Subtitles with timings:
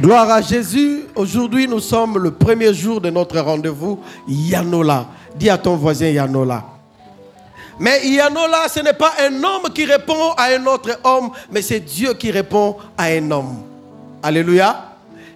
[0.00, 1.04] Gloire à Jésus.
[1.14, 5.06] Aujourd'hui, nous sommes le premier jour de notre rendez-vous Yanola.
[5.36, 6.64] Dis à ton voisin Yanola.
[7.78, 11.80] Mais Yanola, ce n'est pas un homme qui répond à un autre homme, mais c'est
[11.80, 13.56] Dieu qui répond à un homme.
[14.22, 14.93] Alléluia.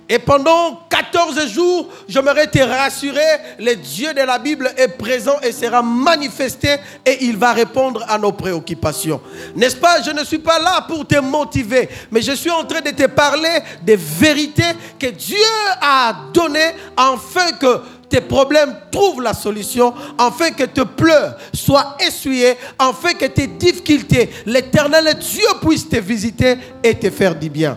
[0.09, 3.21] Et pendant 14 jours, j'aimerais te rassurer,
[3.59, 8.17] le Dieu de la Bible est présent et sera manifesté et il va répondre à
[8.17, 9.21] nos préoccupations.
[9.55, 10.01] N'est-ce pas?
[10.01, 13.07] Je ne suis pas là pour te motiver, mais je suis en train de te
[13.07, 14.63] parler des vérités
[14.99, 15.37] que Dieu
[15.83, 22.57] a données afin que tes problèmes trouvent la solution, afin que tes pleurs soient essuyés,
[22.79, 27.77] afin que tes difficultés, l'éternel Dieu puisse te visiter et te faire du bien.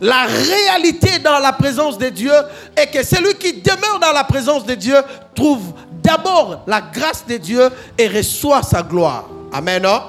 [0.00, 2.32] La réalité dans la présence de Dieu
[2.76, 4.96] est que celui qui demeure dans la présence de Dieu
[5.34, 9.24] trouve d'abord la grâce de Dieu et reçoit sa gloire.
[9.52, 9.84] Amen.
[9.84, 10.02] hein?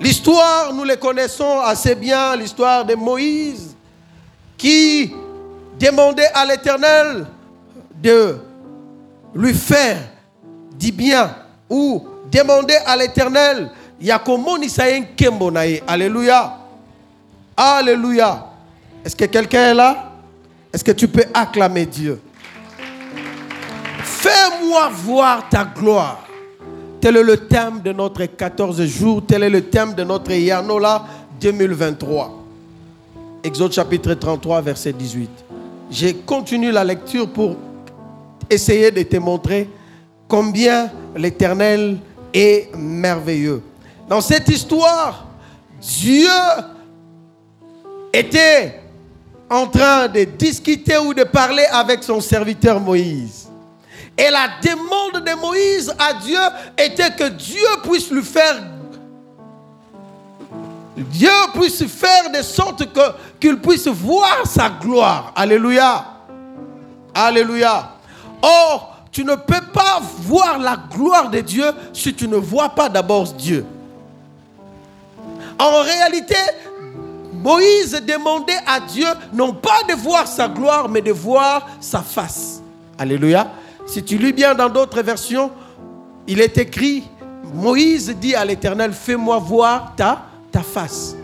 [0.00, 3.76] L'histoire, nous le connaissons assez bien, l'histoire de Moïse
[4.56, 5.12] qui
[5.78, 7.26] demandait à l'Éternel
[8.02, 8.38] de
[9.34, 9.98] lui faire
[10.78, 11.34] du bien
[11.68, 15.82] ou demander à l'Éternel na ye.
[15.86, 16.56] Alléluia.
[17.56, 18.49] Alléluia.
[19.04, 20.12] Est-ce que quelqu'un est là?
[20.72, 22.20] Est-ce que tu peux acclamer Dieu?
[24.02, 26.26] Fais-moi voir ta gloire.
[27.00, 29.22] Tel est le thème de notre 14 jours.
[29.26, 31.04] Tel est le thème de notre Yanola
[31.40, 32.44] 2023.
[33.42, 35.30] Exode chapitre 33, verset 18.
[35.90, 37.56] J'ai continué la lecture pour
[38.50, 39.68] essayer de te montrer
[40.28, 41.98] combien l'Éternel
[42.34, 43.62] est merveilleux.
[44.08, 45.26] Dans cette histoire,
[45.80, 46.28] Dieu
[48.12, 48.79] était
[49.50, 53.48] en train de discuter ou de parler avec son serviteur Moïse.
[54.16, 56.38] Et la demande de Moïse à Dieu
[56.78, 58.56] était que Dieu puisse lui faire
[60.96, 62.82] Dieu puisse faire de sorte
[63.38, 65.32] qu'il puisse voir sa gloire.
[65.34, 66.04] Alléluia.
[67.14, 67.92] Alléluia.
[68.42, 72.88] Or, tu ne peux pas voir la gloire de Dieu si tu ne vois pas
[72.88, 73.64] d'abord Dieu.
[75.58, 76.36] En réalité,
[77.42, 82.60] Moïse demandait à Dieu non pas de voir sa gloire, mais de voir sa face.
[82.98, 83.50] Alléluia.
[83.86, 85.50] Si tu lis bien dans d'autres versions,
[86.26, 87.04] il est écrit,
[87.54, 90.26] Moïse dit à l'Éternel, fais-moi voir ta,
[90.62, 91.16] face.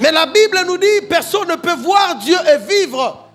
[0.00, 3.28] Mais la Bible nous dit, personne ne peut voir Dieu et vivre.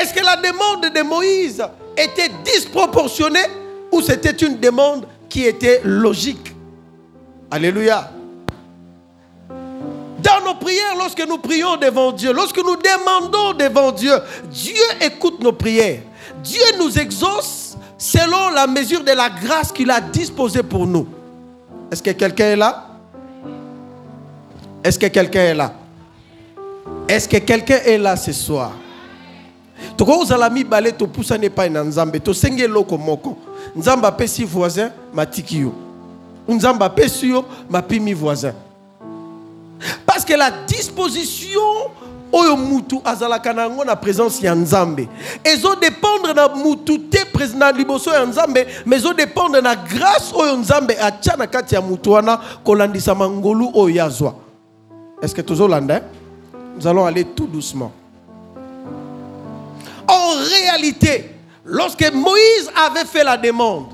[0.00, 1.64] Est-ce que la demande de Moïse
[1.96, 3.46] était disproportionnée
[3.92, 6.54] ou c'était une demande qui était logique?
[7.50, 8.10] Alléluia.
[10.22, 14.12] Dans nos prières, lorsque nous prions devant Dieu, lorsque nous demandons devant Dieu,
[14.50, 16.00] Dieu écoute nos prières.
[16.42, 21.06] Dieu nous exauce selon la mesure de la grâce qu'il a disposée pour nous.
[21.90, 22.86] Est-ce que quelqu'un est là?
[24.84, 25.72] Est-ce que quelqu'un est là?
[27.08, 28.72] Est-ce que quelqu'un est là ce soir?
[31.84, 32.20] Nzambe
[32.98, 33.38] moko.
[33.76, 34.90] Nzambe apesi voisin
[37.68, 38.54] mapimi voisin
[40.06, 41.60] parce que la disposition
[42.32, 45.08] oyo mutu azalaka na na présence ya nzambe.
[45.44, 47.18] Ezodépendre na mutu te
[47.56, 49.02] na liboso ya nzambe mais
[49.62, 50.96] na grâce oyo nzambe
[51.38, 54.34] na kati ya mutu wana kolandisa mangolu oyo azwa
[55.22, 56.02] est-ce que tozolanda hein?
[56.76, 57.92] nous allons aller tout doucement.
[60.08, 61.30] En réalité,
[61.64, 63.86] lorsque Moïse avait fait la demande,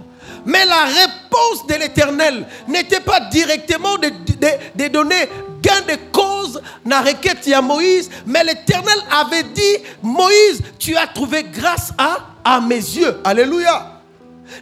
[0.47, 5.29] mais la réponse de l'Éternel n'était pas directement de donner
[5.69, 11.07] gain de cause dans la requête à Moïse, mais l'Éternel avait dit, Moïse, tu as
[11.07, 13.21] trouvé grâce à, à mes yeux.
[13.25, 14.01] Alléluia.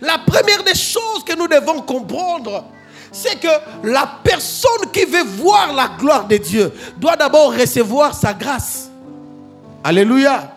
[0.00, 2.64] La première des choses que nous devons comprendre,
[3.12, 3.48] c'est que
[3.84, 8.90] la personne qui veut voir la gloire de Dieu doit d'abord recevoir sa grâce.
[9.84, 10.55] Alléluia.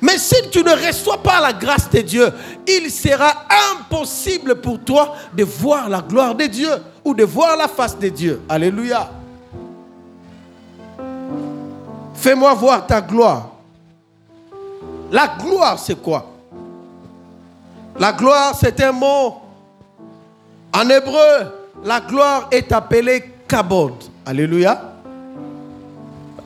[0.00, 2.30] Mais si tu ne reçois pas la grâce de Dieu,
[2.66, 3.32] il sera
[3.72, 6.70] impossible pour toi de voir la gloire de Dieu
[7.04, 8.42] ou de voir la face de Dieu.
[8.48, 9.10] Alléluia.
[12.14, 13.48] Fais-moi voir ta gloire.
[15.10, 16.26] La gloire, c'est quoi?
[17.98, 19.36] La gloire, c'est un mot.
[20.72, 21.52] En hébreu,
[21.84, 23.94] la gloire est appelée kabod.
[24.24, 24.92] Alléluia.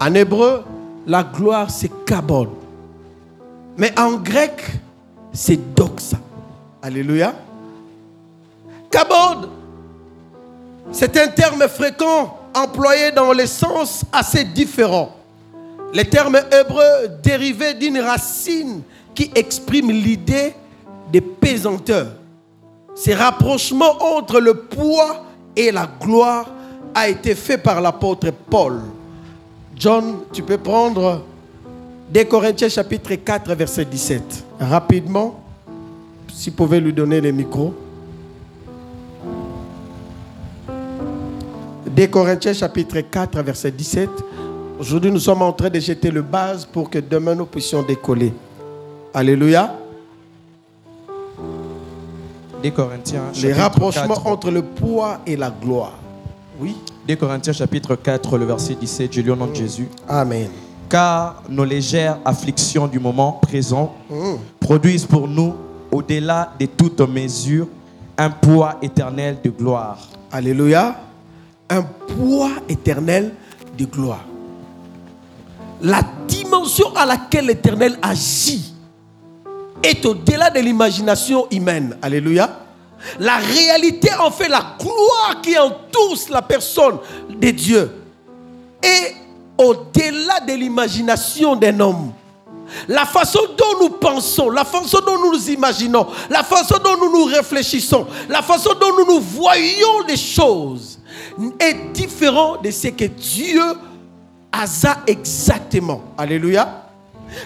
[0.00, 0.62] En hébreu,
[1.06, 2.63] la gloire, c'est kabod.
[3.76, 4.62] Mais en grec,
[5.32, 6.18] c'est doxa.
[6.82, 7.34] Alléluia.
[8.90, 9.48] Kabod,
[10.92, 15.16] c'est un terme fréquent employé dans les sens assez différents.
[15.92, 18.82] Le terme hébreu dérivé d'une racine
[19.14, 20.54] qui exprime l'idée
[21.12, 22.08] de pesanteur.
[22.94, 25.24] Ce rapprochement entre le poids
[25.56, 26.46] et la gloire
[26.94, 28.80] a été fait par l'apôtre Paul.
[29.76, 31.22] John, tu peux prendre
[32.10, 34.44] des Corinthiens chapitre 4 verset 17.
[34.60, 35.40] Rapidement,
[36.32, 37.74] si vous pouvez lui donner les micros.
[41.86, 44.08] Des Corinthiens chapitre 4 verset 17.
[44.80, 48.32] Aujourd'hui, nous sommes en train de jeter le base pour que demain nous puissions décoller.
[49.12, 49.76] Alléluia.
[52.62, 54.26] Des Corinthiens Les rapprochements 4.
[54.26, 55.92] entre le poids et la gloire.
[56.58, 56.74] Oui.
[57.06, 59.86] Des Corinthiens chapitre 4, le verset 17, je lis au nom de Jésus.
[60.08, 60.48] Amen.
[60.88, 64.34] Car nos légères afflictions du moment présent Mm.
[64.60, 65.54] produisent pour nous,
[65.90, 67.66] au-delà de toute mesure,
[68.16, 69.98] un poids éternel de gloire.
[70.30, 70.96] Alléluia.
[71.70, 73.32] Un poids éternel
[73.78, 74.24] de gloire.
[75.80, 78.72] La dimension à laquelle l'éternel agit
[79.82, 81.96] est au-delà de l'imagination humaine.
[82.00, 82.60] Alléluia.
[83.18, 86.96] La réalité, en fait, la gloire qui entoure la personne
[87.28, 87.90] de Dieu
[88.82, 89.14] est
[89.58, 92.12] au-delà de l'imagination d'un homme.
[92.88, 97.12] La façon dont nous pensons, la façon dont nous nous imaginons, la façon dont nous
[97.12, 100.98] nous réfléchissons, la façon dont nous nous voyons les choses
[101.60, 103.62] est différent de ce que Dieu
[104.50, 104.64] a
[105.06, 106.02] exactement.
[106.16, 106.80] Alléluia.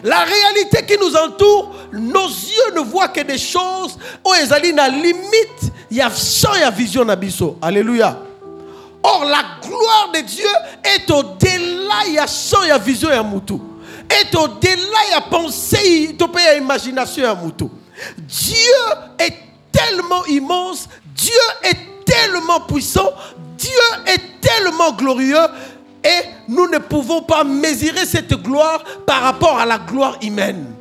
[0.02, 4.88] La réalité qui nous entoure, nos yeux ne voient que des choses où ils na
[4.88, 7.56] limite, il y a champ, il y a vision.
[7.62, 8.18] Alléluia.
[9.02, 10.48] Or, la gloire de Dieu
[10.84, 13.62] est au-delà, y a vision, a moutou.
[14.10, 17.70] Est au-delà, a pensée, a imagination, moutou.
[18.18, 18.56] Dieu
[19.18, 19.34] est
[19.72, 23.12] tellement immense, Dieu est tellement puissant,
[23.56, 23.70] Dieu
[24.06, 25.46] est tellement glorieux
[26.04, 30.74] et nous ne pouvons pas mesurer cette gloire par rapport à la gloire humaine.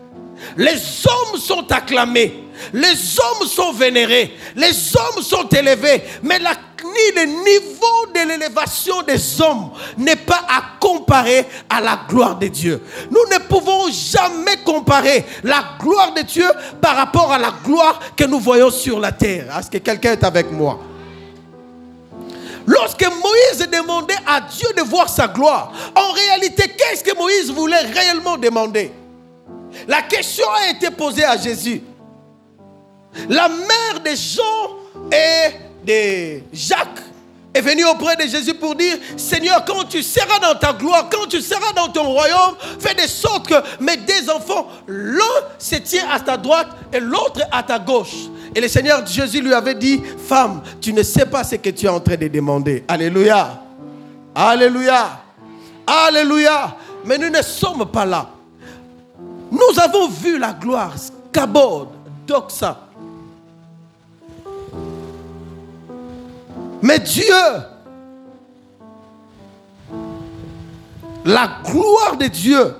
[0.55, 2.43] Les hommes sont acclamés,
[2.73, 6.51] les hommes sont vénérés, les hommes sont élevés, mais la,
[6.83, 12.47] ni le niveau de l'élévation des hommes n'est pas à comparer à la gloire de
[12.47, 12.81] Dieu.
[13.09, 16.47] Nous ne pouvons jamais comparer la gloire de Dieu
[16.81, 19.57] par rapport à la gloire que nous voyons sur la terre.
[19.57, 20.79] Est-ce que quelqu'un est avec moi?
[22.65, 27.79] Lorsque Moïse demandait à Dieu de voir sa gloire, en réalité, qu'est-ce que Moïse voulait
[27.79, 28.91] réellement demander?
[29.87, 31.81] La question a été posée à Jésus.
[33.29, 34.75] La mère de Jean
[35.11, 37.01] et de Jacques
[37.53, 41.27] est venue auprès de Jésus pour dire, Seigneur, quand tu seras dans ta gloire, quand
[41.27, 45.23] tu seras dans ton royaume, fais de sorte que mes deux enfants, l'un
[45.57, 48.27] se tient à ta droite et l'autre à ta gauche.
[48.53, 51.85] Et le Seigneur Jésus lui avait dit, femme, tu ne sais pas ce que tu
[51.85, 52.83] es en train de demander.
[52.87, 53.61] Alléluia.
[54.35, 55.21] Alléluia.
[55.85, 56.75] Alléluia.
[57.05, 58.29] Mais nous ne sommes pas là.
[59.49, 60.93] Nous avons vu la gloire,
[61.31, 61.87] Kabod,
[62.27, 62.86] Doxa.
[66.81, 67.23] Mais Dieu,
[71.25, 72.73] la gloire de Dieu,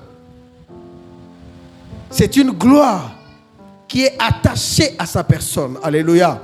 [2.10, 3.12] c'est une gloire
[3.88, 5.78] qui est attachée à sa personne.
[5.84, 6.42] Alléluia.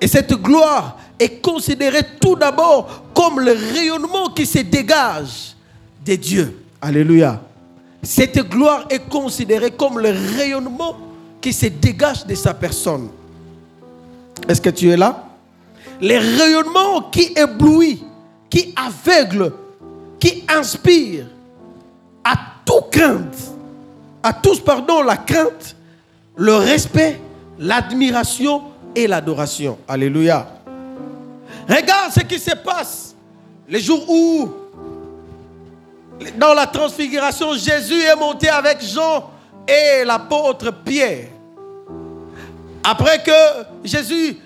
[0.00, 5.54] Et cette gloire est considérée tout d'abord comme le rayonnement qui se dégage
[6.04, 6.64] de Dieu.
[6.80, 7.40] Alléluia.
[8.02, 10.96] Cette gloire est considérée comme le rayonnement
[11.40, 13.08] qui se dégage de sa personne.
[14.48, 15.31] Est-ce que tu es là?
[16.02, 18.02] Les rayonnements qui éblouit,
[18.50, 19.52] qui aveugle,
[20.18, 21.26] qui inspire
[22.24, 22.34] à
[22.64, 23.36] toute crainte,
[24.20, 25.76] à tous, pardon, la crainte,
[26.34, 27.20] le respect,
[27.56, 28.62] l'admiration
[28.96, 29.78] et l'adoration.
[29.86, 30.48] Alléluia.
[31.68, 33.14] Regarde ce qui se passe
[33.68, 34.50] les jours où,
[36.36, 39.30] dans la transfiguration, Jésus est monté avec Jean
[39.68, 41.28] et l'apôtre Pierre.
[42.82, 43.30] Après que
[43.84, 44.36] Jésus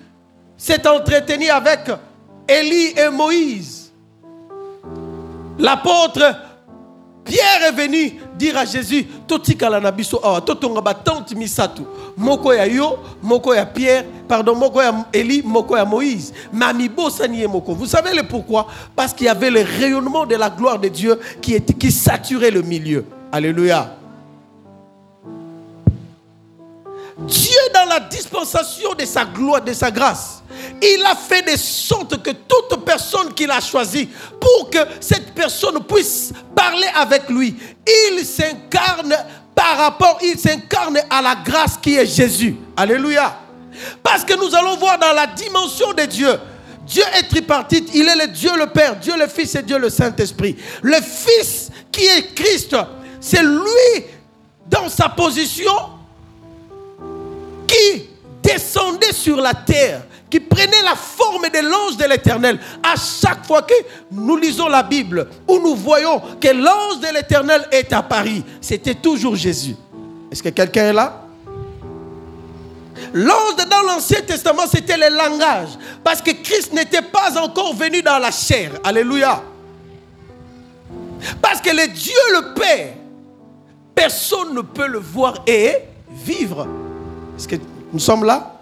[0.57, 1.81] s'est entretenu avec
[2.47, 3.91] Élie et Moïse,
[5.59, 6.23] l'apôtre
[7.27, 10.41] Pierre est venu dire à Jésus, totikala na biso awa,
[10.81, 11.81] ba tante misatu.
[12.15, 16.31] Moko ya yo, moko ya Pierre, pardon, moko ya Élie, moko ya Moïse.
[16.53, 17.73] Mami bosani ye moko.
[17.73, 18.67] Vous savez le pourquoi?
[18.95, 22.51] Parce qu'il y avait le rayonnement de la gloire de Dieu qui, était, qui saturait
[22.51, 23.03] le milieu.
[23.29, 23.97] Alléluia.
[27.73, 30.41] Dans la dispensation de sa gloire, de sa grâce,
[30.81, 34.09] il a fait de sorte que toute personne qu'il a choisie,
[34.39, 37.55] pour que cette personne puisse parler avec lui,
[38.09, 39.15] il s'incarne
[39.55, 42.55] par rapport, il s'incarne à la grâce qui est Jésus.
[42.75, 43.39] Alléluia.
[44.03, 46.39] Parce que nous allons voir dans la dimension de Dieu.
[46.85, 49.89] Dieu est tripartite, il est le Dieu le Père, Dieu le Fils et Dieu le
[49.89, 50.55] Saint-Esprit.
[50.81, 52.75] Le Fils qui est Christ,
[53.19, 54.05] c'est lui
[54.69, 55.96] dans sa position
[57.67, 58.09] qui
[58.41, 62.59] descendait sur la terre, qui prenait la forme de l'ange de l'éternel.
[62.83, 63.73] À chaque fois que
[64.11, 68.95] nous lisons la Bible, où nous voyons que l'ange de l'éternel est à Paris, c'était
[68.95, 69.75] toujours Jésus.
[70.31, 71.23] Est-ce que quelqu'un est là?
[73.13, 75.69] L'ange dans l'Ancien Testament, c'était le langage.
[76.03, 78.71] Parce que Christ n'était pas encore venu dans la chair.
[78.83, 79.41] Alléluia.
[81.41, 82.93] Parce que le Dieu le Père,
[83.95, 85.77] personne ne peut le voir et
[86.25, 86.67] vivre.
[87.37, 87.55] Est-ce que
[87.93, 88.53] nous sommes là?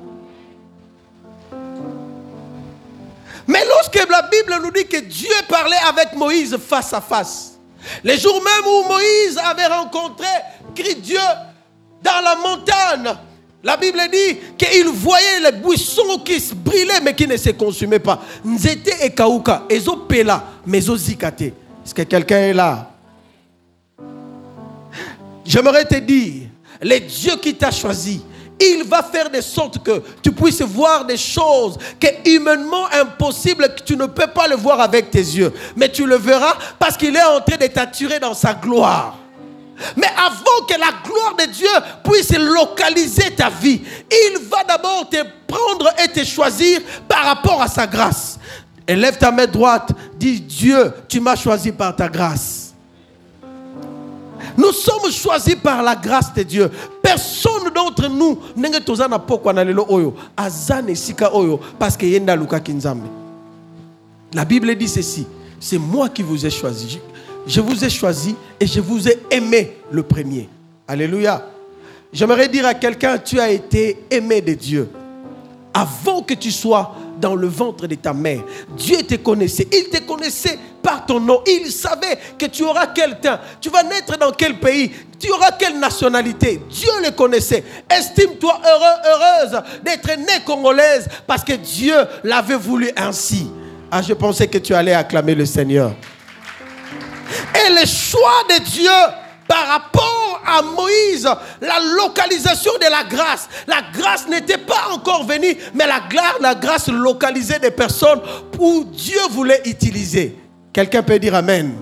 [3.47, 7.57] Mais lorsque la Bible nous dit que Dieu parlait avec Moïse face à face,
[8.03, 10.27] les jours même où Moïse avait rencontré
[11.01, 11.19] Dieu
[12.03, 13.15] dans la montagne,
[13.63, 17.99] la Bible dit qu'il voyait les buissons qui se brillaient mais qui ne se consumaient
[17.99, 18.21] pas.
[18.43, 21.41] Nzete et Kauka, ezo pela, mais zikate.
[21.41, 22.91] Est-ce que quelqu'un est là?
[25.45, 26.49] J'aimerais te dire,
[26.81, 28.21] le Dieu qui t'a choisi,
[28.59, 33.73] il va faire de sorte que tu puisses voir des choses qui sont humainement impossibles,
[33.75, 35.51] que tu ne peux pas le voir avec tes yeux.
[35.75, 39.17] Mais tu le verras parce qu'il est en train de t'attirer dans sa gloire.
[39.97, 41.67] Mais avant que la gloire de Dieu
[42.03, 47.67] puisse localiser ta vie, il va d'abord te prendre et te choisir par rapport à
[47.67, 48.39] sa grâce.
[48.87, 52.54] Élève ta main droite, dis Dieu, tu m'as choisi par ta grâce.
[54.57, 56.71] Nous sommes choisis par la grâce de Dieu.
[57.01, 62.05] Personne d'entre nous n'est tozana pokwa na lelo oyo azane sika oyo parce que.
[64.33, 65.25] La Bible dit ceci,
[65.59, 66.99] c'est moi qui vous ai choisi.
[67.47, 70.49] Je vous ai choisi et je vous ai aimé le premier.
[70.87, 71.45] Alléluia.
[72.11, 74.89] J'aimerais dire à quelqu'un, tu as été aimé de Dieu.
[75.73, 78.43] Avant que tu sois dans le ventre de ta mère.
[78.77, 79.67] Dieu te connaissait.
[79.71, 81.41] Il te connaissait par ton nom.
[81.47, 83.39] Il savait que tu auras quel temps.
[83.59, 84.91] Tu vas naître dans quel pays?
[85.19, 86.61] Tu auras quelle nationalité?
[86.69, 87.63] Dieu le connaissait.
[87.89, 93.47] Estime-toi heureux, heureuse d'être née congolaise parce que Dieu l'avait voulu ainsi.
[93.91, 95.93] Ah, je pensais que tu allais acclamer le Seigneur.
[97.55, 98.91] Et le choix de Dieu
[99.47, 101.27] par rapport à Moïse,
[101.61, 103.49] la localisation de la grâce.
[103.65, 106.01] La grâce n'était pas encore venue, mais la,
[106.41, 108.21] la grâce localisait des personnes
[108.59, 110.44] où Dieu voulait utiliser.
[110.75, 111.73] Quelqu'un peut dire Amen.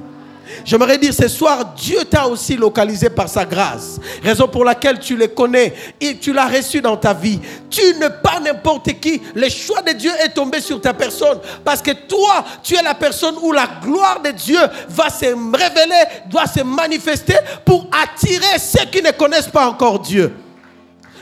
[0.64, 4.00] J'aimerais dire ce soir, Dieu t'a aussi localisé par sa grâce.
[4.22, 7.40] Raison pour laquelle tu le connais et tu l'as reçu dans ta vie.
[7.72, 9.20] Tu n'es pas n'importe qui.
[9.34, 11.40] Le choix de Dieu est tombé sur ta personne.
[11.66, 14.60] Parce que toi, tu es la personne où la gloire de Dieu
[14.90, 20.32] va se révéler, doit se manifester pour attirer ceux qui ne connaissent pas encore Dieu.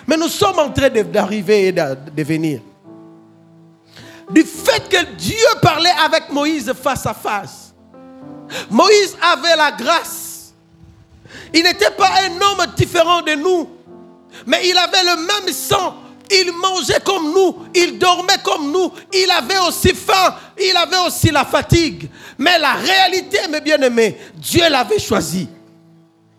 [0.06, 2.60] Mais nous sommes en train d'arriver et de venir.
[4.30, 7.61] Du fait que Dieu parlait avec Moïse face à face
[8.70, 10.53] Moïse avait la grâce.
[11.53, 13.70] Il n'était pas un homme différent de nous,
[14.46, 15.98] mais il avait le même sang.
[16.34, 21.29] Il mangeait comme nous, il dormait comme nous, il avait aussi faim, il avait aussi
[21.29, 22.10] la fatigue.
[22.38, 25.50] Mais la réalité, mes bien-aimés, Dieu l'avait choisi.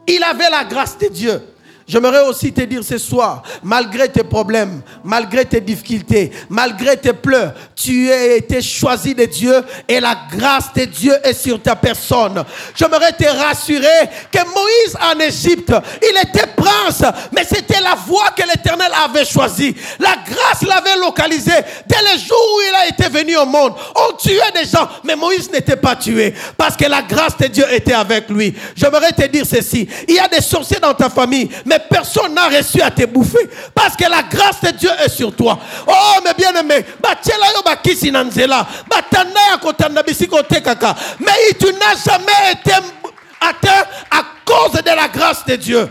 [0.07, 1.43] Il avait la grâce de Dieu.
[1.93, 7.53] J'aimerais aussi te dire ce soir, malgré tes problèmes, malgré tes difficultés, malgré tes pleurs,
[7.77, 12.43] tu as été choisi de Dieu et la grâce de Dieu est sur ta personne.
[12.75, 18.43] J'aimerais te rassurer que Moïse en Égypte, il était prince, mais c'était la voie que
[18.43, 19.75] l'Éternel avait choisie.
[19.99, 21.53] La grâce l'avait localisé.
[21.87, 25.15] Dès le jour où il a été venu au monde, on tuait des gens, mais
[25.15, 28.55] Moïse n'était pas tué parce que la grâce de Dieu était avec lui.
[28.75, 32.49] J'aimerais te dire ceci, il y a des sorciers dans ta famille, mais personne n'a
[32.49, 35.59] reçu à te bouffer parce que la grâce de Dieu est sur toi.
[35.87, 37.17] Oh, mes bien-aimés, mais
[41.59, 42.73] tu n'as jamais été
[43.41, 45.91] atteint à cause de la grâce de Dieu.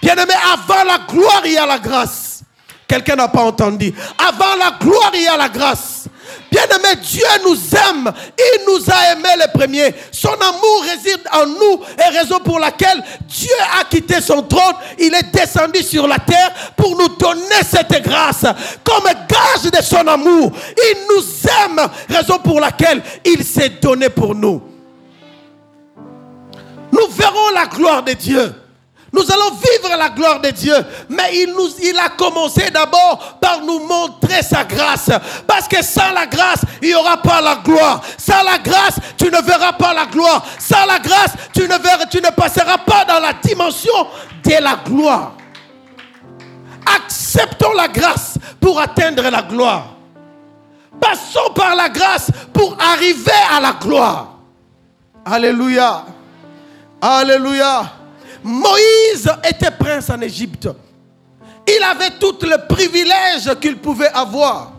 [0.00, 2.42] Bien-aimé, avant la gloire, il y a la grâce.
[2.86, 3.94] Quelqu'un n'a pas entendu.
[4.18, 6.04] Avant la gloire, il y a la grâce.
[6.50, 8.12] Bien-aimé, Dieu nous aime.
[8.38, 9.94] Il nous a aimés les premiers.
[10.12, 13.50] Son amour réside en nous et raison pour laquelle Dieu
[13.80, 14.74] a quitté son trône.
[14.98, 18.44] Il est descendu sur la terre pour nous donner cette grâce
[18.84, 20.52] comme gage de son amour.
[20.76, 21.24] Il nous
[21.64, 24.62] aime, raison pour laquelle il s'est donné pour nous.
[26.92, 28.54] Nous verrons la gloire de Dieu.
[29.14, 30.74] Nous allons vivre la gloire de Dieu.
[31.08, 35.08] Mais il, a commencé d'abord par nous montrer sa grâce.
[35.46, 38.02] Parce que sans la grâce, il n'y aura pas la gloire.
[38.18, 40.44] Sans la grâce, tu ne verras pas la gloire.
[40.58, 44.08] Sans la grâce, tu ne, tu ne passeras pas dans la dimension
[44.42, 45.34] de la gloire.
[46.96, 49.94] Acceptons la grâce pour atteindre la gloire.
[51.00, 54.38] Passons par la grâce pour arriver à la gloire.
[55.24, 56.04] Alléluia.
[57.00, 58.03] Alléluia.
[58.44, 60.68] Moïse était prince en Égypte.
[61.66, 64.72] Il avait tous les privilèges qu'il pouvait avoir.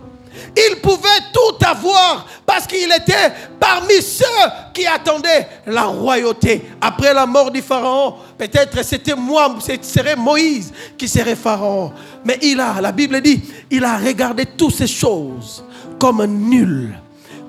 [0.55, 4.23] Il pouvait tout avoir parce qu'il était parmi ceux
[4.73, 6.63] qui attendaient la royauté.
[6.79, 11.91] Après la mort du Pharaon, peut-être c'était moi, ce serait Moïse qui serait Pharaon.
[12.23, 13.41] Mais il a, la Bible dit,
[13.71, 15.63] il a regardé toutes ces choses
[15.99, 16.93] comme nul,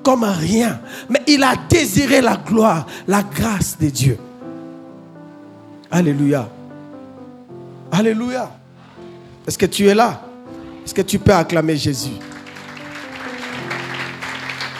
[0.03, 0.79] comme rien.
[1.09, 4.17] Mais il a désiré la gloire, la grâce de Dieu.
[5.91, 6.49] Alléluia.
[7.91, 8.51] Alléluia.
[9.47, 10.21] Est-ce que tu es là?
[10.85, 12.11] Est-ce que tu peux acclamer Jésus?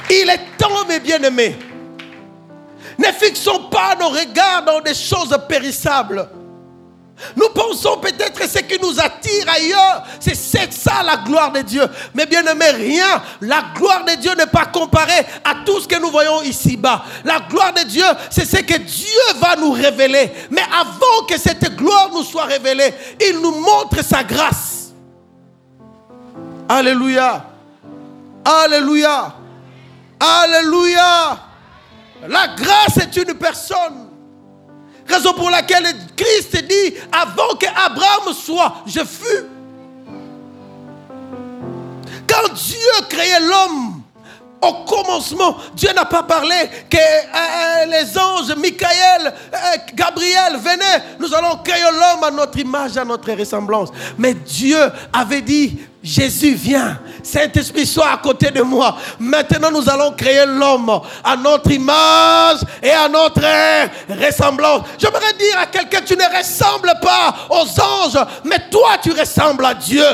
[0.09, 1.55] Il est temps, mes bien-aimés.
[2.97, 6.27] Ne fixons pas nos regards dans des choses périssables.
[7.36, 10.36] Nous pensons peut-être ce qui nous attire ailleurs, c'est
[10.71, 11.83] ça la gloire de Dieu.
[12.13, 13.21] Mais bien aimé, rien.
[13.41, 17.03] La gloire de Dieu n'est pas comparée à tout ce que nous voyons ici-bas.
[17.24, 20.31] La gloire de Dieu, c'est ce que Dieu va nous révéler.
[20.51, 22.93] Mais avant que cette gloire nous soit révélée,
[23.27, 24.91] il nous montre sa grâce.
[26.69, 27.45] Alléluia.
[28.45, 29.33] Alléluia.
[30.19, 31.38] Alléluia.
[32.27, 34.06] La grâce est une personne.
[35.07, 35.85] Raison pour laquelle
[36.15, 39.45] Christ dit, avant que Abraham soit, je fus.
[42.27, 44.01] Quand Dieu créait l'homme,
[44.61, 46.55] au commencement, Dieu n'a pas parlé
[46.89, 49.57] que euh, les anges, Michael, euh,
[49.93, 53.89] Gabriel venaient, nous allons créer l'homme à notre image, à notre ressemblance.
[54.17, 54.79] Mais Dieu
[55.13, 58.95] avait dit, Jésus vient, Saint-Esprit soit à côté de moi.
[59.19, 63.41] Maintenant nous allons créer l'homme à notre image et à notre
[64.25, 64.83] ressemblance.
[64.97, 69.73] J'aimerais dire à quelqu'un, tu ne ressembles pas aux anges, mais toi tu ressembles à
[69.73, 70.05] Dieu.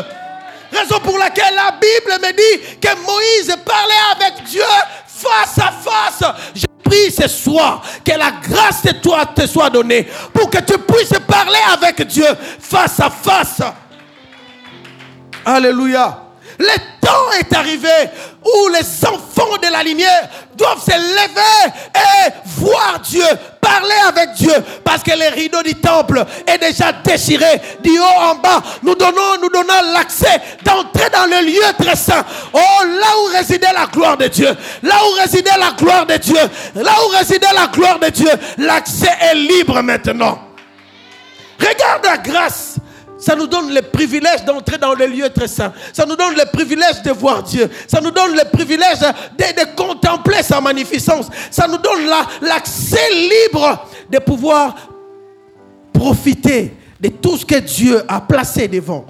[0.71, 4.63] Raison pour laquelle la Bible me dit que Moïse parlait avec Dieu
[5.05, 6.23] face à face.
[6.55, 10.75] Je prie ce soir que la grâce de toi te soit donnée pour que tu
[10.79, 12.25] puisses parler avec Dieu
[12.59, 13.61] face à face.
[15.45, 16.19] Alléluia.
[16.59, 17.89] Le temps est arrivé
[18.43, 23.25] où les enfants de la lumière doivent se lever et voir Dieu,
[23.59, 28.35] parler avec Dieu, parce que le rideau du temple est déjà déchiré du haut en
[28.35, 28.61] bas.
[28.83, 32.23] Nous donnons, nous donnons l'accès d'entrer dans le lieu très saint.
[32.53, 36.39] Oh, là où résidait la gloire de Dieu, là où résidait la gloire de Dieu,
[36.75, 40.39] là où résidait la gloire de Dieu, l'accès est libre maintenant.
[41.59, 42.75] Regarde la grâce
[43.23, 45.71] ça nous donne le privilège d'entrer dans le lieu très saint.
[45.93, 47.69] Ça nous donne le privilège de voir Dieu.
[47.87, 51.27] Ça nous donne le privilège de, contempler sa magnificence.
[51.49, 52.05] Ça nous donne
[52.41, 54.75] l'accès libre de pouvoir
[55.93, 59.05] profiter de tout ce que Dieu a placé devant.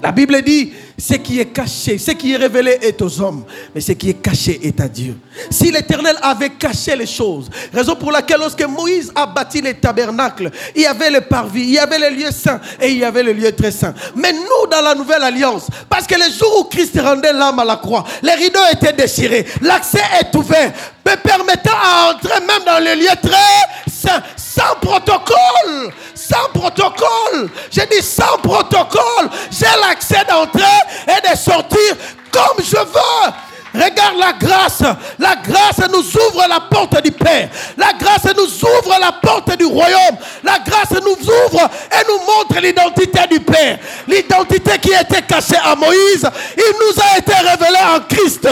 [0.00, 3.80] La Bible dit, ce qui est caché, ce qui est révélé est aux hommes, mais
[3.80, 5.16] ce qui est caché est à Dieu.
[5.50, 10.50] Si l'Éternel avait caché les choses, raison pour laquelle lorsque Moïse a bâti les tabernacles,
[10.74, 13.22] il y avait le parvis, il y avait le lieu saint et il y avait
[13.22, 13.94] le lieu très saint.
[14.14, 17.64] Mais nous, dans la nouvelle alliance, parce que le jour où Christ rendait l'âme à
[17.64, 20.72] la croix, les rideaux étaient déchirés, l'accès est ouvert,
[21.06, 27.50] me permettant à entrer même dans le lieu très saint, sans protocole, sans protocole.
[27.70, 30.64] J'ai dit sans protocole, j'ai l'accès d'entrer
[31.06, 31.96] et de sortir
[32.32, 33.32] comme je veux.
[33.74, 34.82] Regarde la grâce.
[35.18, 37.50] La grâce nous ouvre la porte du Père.
[37.76, 40.16] La grâce nous ouvre la porte du royaume.
[40.42, 43.78] La grâce nous ouvre et nous montre l'identité du Père.
[44.08, 48.48] L'identité qui était cachée à Moïse, il nous a été révélé en Christ.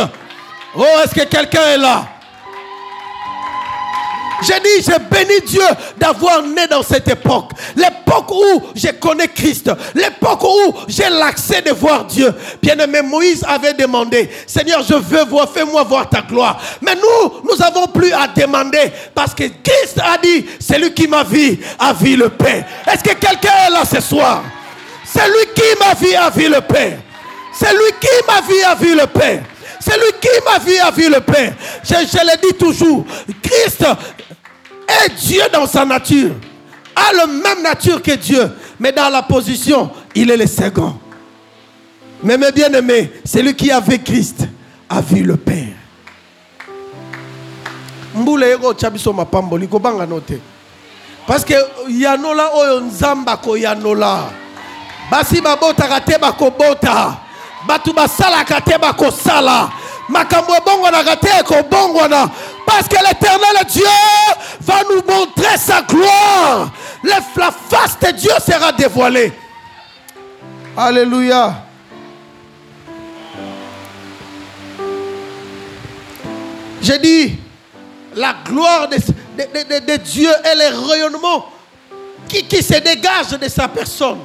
[0.77, 2.07] Oh, est-ce que quelqu'un est là?
[4.43, 5.63] J'ai dit, j'ai béni Dieu
[5.97, 7.53] d'avoir né dans cette époque.
[7.77, 9.71] L'époque où je connais Christ.
[9.95, 12.33] L'époque où j'ai l'accès de voir Dieu.
[12.63, 16.61] Bien-aimé, Moïse avait demandé, Seigneur, je veux voir, fais-moi voir ta gloire.
[16.81, 21.23] Mais nous, nous n'avons plus à demander parce que Christ a dit, celui qui m'a
[21.23, 22.65] vu a vu le Père.
[22.91, 24.43] Est-ce que quelqu'un est là ce soir?
[25.05, 26.99] Celui qui m'a vu a vu le Père.
[27.59, 29.43] Celui qui m'a vu a vu le Père.
[29.81, 31.53] Celui qui m'a vu a vu le Père.
[31.85, 33.05] Je le dis toujours.
[33.43, 33.85] Christ
[34.89, 36.35] est Dieu dans sa nature.
[36.97, 38.51] A la même nature que Dieu.
[38.79, 40.99] Mais dans la position, il est le second.
[42.23, 44.47] Mais mes bien-aimés, celui qui a vu Christ
[44.89, 45.75] a vu le Père.
[51.27, 51.55] parce que
[51.89, 54.25] yanola oyo nzambe akoyanola
[55.11, 57.17] basi babotaka te bakobota
[57.67, 59.71] bato basalaka te bakosala
[62.67, 63.85] parce que l'éternel Dieu
[64.61, 66.71] va nous montrer sa gloire.
[67.03, 69.33] La face de Dieu sera dévoilée.
[70.77, 71.55] Alléluia.
[76.83, 77.37] J'ai dit
[78.15, 81.47] la gloire de, Dieu et le rayonnement
[82.29, 84.19] qui, qui se dégage de sa personne.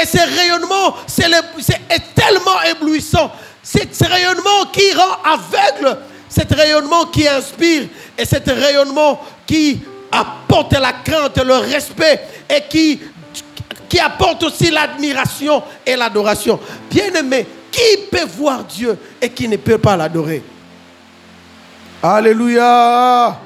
[0.00, 3.30] Et ce rayonnement, c'est le- c'est est tellement éblouissant.
[3.68, 5.98] C'est ce rayonnement qui rend aveugle.
[6.28, 7.88] C'est rayonnement qui inspire.
[8.16, 9.80] Et c'est rayonnement qui
[10.12, 13.00] apporte la crainte, le respect et qui,
[13.88, 16.60] qui apporte aussi l'admiration et l'adoration.
[16.88, 20.44] Bien-aimé, qui peut voir Dieu et qui ne peut pas l'adorer?
[22.00, 23.36] Alléluia.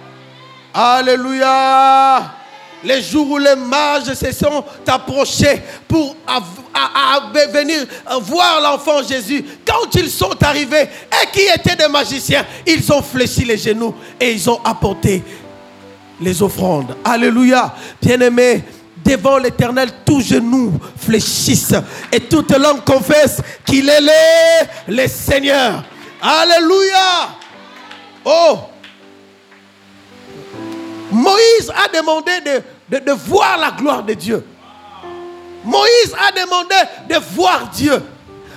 [0.75, 2.35] Alléluia.
[2.83, 6.41] Les jours où les mages se sont approchés pour à-
[6.75, 7.87] à- venir
[8.23, 10.89] voir l'enfant Jésus, quand ils sont arrivés
[11.23, 15.23] et qui étaient des magiciens, ils ont fléchi les genoux et ils ont apporté
[16.21, 16.97] les offrandes.
[17.05, 17.75] Alléluia.
[18.01, 18.65] Bien-aimés,
[19.05, 21.75] devant l'éternel, tous genoux fléchissent
[22.11, 25.85] et toute langue confesse qu'il est le, le Seigneur.
[26.23, 27.29] Alléluia.
[28.25, 28.59] Oh,
[31.11, 32.33] Moïse a demandé
[32.89, 34.45] de, voir la gloire de Dieu.
[35.65, 36.75] Moïse a demandé
[37.09, 38.03] de voir Dieu.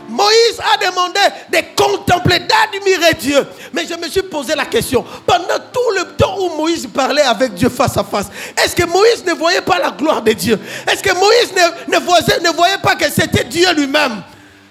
[0.08, 1.20] Moïse a demandé
[1.52, 3.48] de contempler, d'admirer Dieu.
[3.74, 7.54] Mais je me suis posé la question, pendant tout le temps où Moïse parlait avec
[7.54, 8.28] Dieu face à face,
[8.64, 10.60] est-ce que Moïse ne voyait pas la gloire de Dieu?
[10.92, 14.22] Est-ce que Moïse ne, ne ne voyait pas que c'était Dieu lui-même?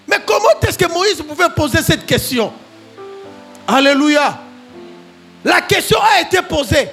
[0.07, 2.53] Mais comment est-ce que Moïse pouvait poser cette question?
[3.67, 4.39] Alléluia.
[5.45, 6.89] La question a été posée.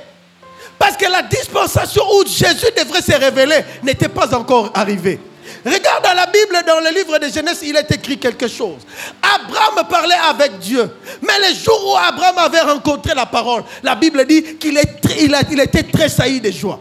[0.80, 5.20] Parce que la dispensation où Jésus devrait se révéler n'était pas encore arrivée.
[5.66, 8.78] Regarde dans la Bible, dans le livre de Genèse, il est écrit quelque chose.
[9.22, 10.90] Abraham parlait avec Dieu.
[11.22, 14.80] Mais le jour où Abraham avait rencontré la parole, la Bible dit qu'il
[15.20, 16.80] il était très sailli de joie.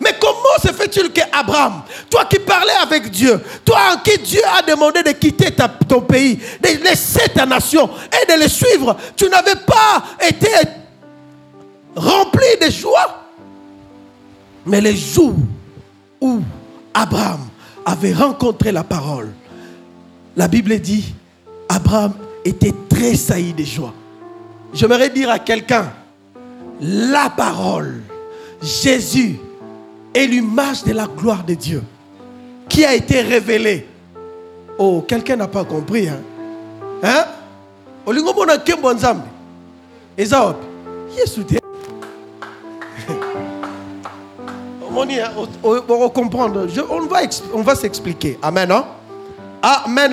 [0.00, 4.40] Mais comment se fait-il que Abraham, toi qui parlais avec Dieu, toi en qui Dieu
[4.58, 5.54] a demandé de quitter
[5.86, 10.48] ton pays, de laisser ta nation et de le suivre, tu n'avais pas été
[11.94, 13.23] rempli de joie?
[14.66, 15.34] Mais les jours
[16.20, 16.40] où
[16.92, 17.40] Abraham
[17.84, 19.30] avait rencontré la parole,
[20.36, 21.14] la Bible dit,
[21.68, 23.92] Abraham était très sailli de joie.
[24.72, 25.92] J'aimerais dire à quelqu'un,
[26.80, 28.02] la parole,
[28.62, 29.38] Jésus
[30.14, 31.82] est l'image de la gloire de Dieu
[32.68, 33.86] qui a été révélée.
[34.78, 36.08] Oh, quelqu'un n'a pas compris.
[36.08, 36.20] Hein?
[37.02, 37.24] Hein?
[38.06, 38.34] Olingo.
[44.96, 46.66] On, va comprendre.
[46.68, 48.38] Je- on va, ex- on va s'expliquer.
[48.42, 48.70] Amen.
[48.70, 48.84] hein?
[49.62, 50.10] Amen.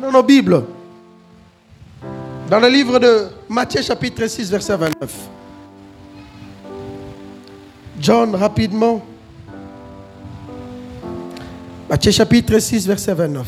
[0.00, 0.64] Dans nos Bibles.
[2.48, 5.12] Dans le livre de Matthieu chapitre 6 verset 29.
[8.00, 9.02] John, rapidement.
[11.88, 13.46] Matthieu chapitre 6 verset 29.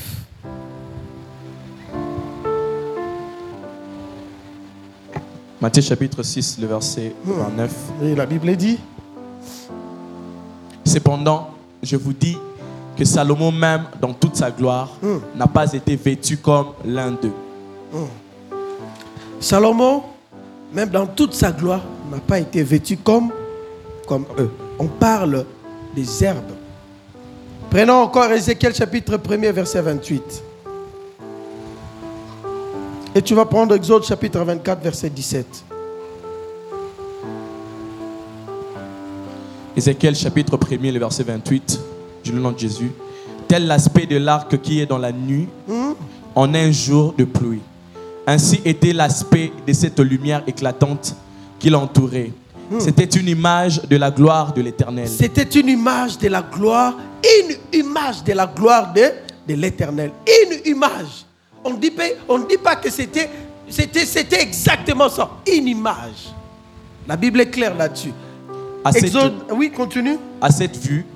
[5.61, 7.73] Matthieu chapitre 6, le verset 29.
[8.03, 8.79] Et la Bible dit.
[10.93, 11.49] Cependant,
[11.83, 12.37] je vous dis
[12.99, 14.91] que Salomon même, dans toute sa gloire,
[15.35, 17.33] n'a pas été vêtu comme l'un d'eux.
[19.41, 20.03] Salomon,
[20.71, 23.31] même dans toute sa gloire, n'a pas été vêtu comme,
[24.07, 24.51] comme eux.
[24.79, 25.47] On parle
[25.97, 26.53] des herbes.
[27.71, 30.45] Prenons encore Ézéchiel chapitre 1er verset 28.
[33.15, 35.72] Et tu vas prendre Exode chapitre 24 verset 17.
[39.77, 41.81] Ézéchiel chapitre 1er, le verset 28,
[42.25, 42.91] du nom de Jésus.
[43.49, 45.49] Tel l'aspect de l'arc qui est dans la nuit
[46.35, 47.61] en un jour de pluie.
[48.27, 51.17] Ainsi était l'aspect de cette lumière éclatante
[51.59, 52.33] qui l'entourait.
[52.79, 55.09] C'était une image de la gloire de l'Éternel.
[55.09, 59.03] C'était une image de la gloire, une image de la gloire de,
[59.49, 60.11] de l'éternel.
[60.27, 61.27] Une image.
[61.65, 63.29] On ne dit pas, on dit pas que c'était,
[63.69, 65.31] c'était, c'était exactement ça.
[65.51, 66.33] Une image.
[67.07, 68.13] La Bible est claire là-dessus.
[68.85, 70.19] À cette, Exode, oui, continue.
[70.41, 71.07] à cette vue,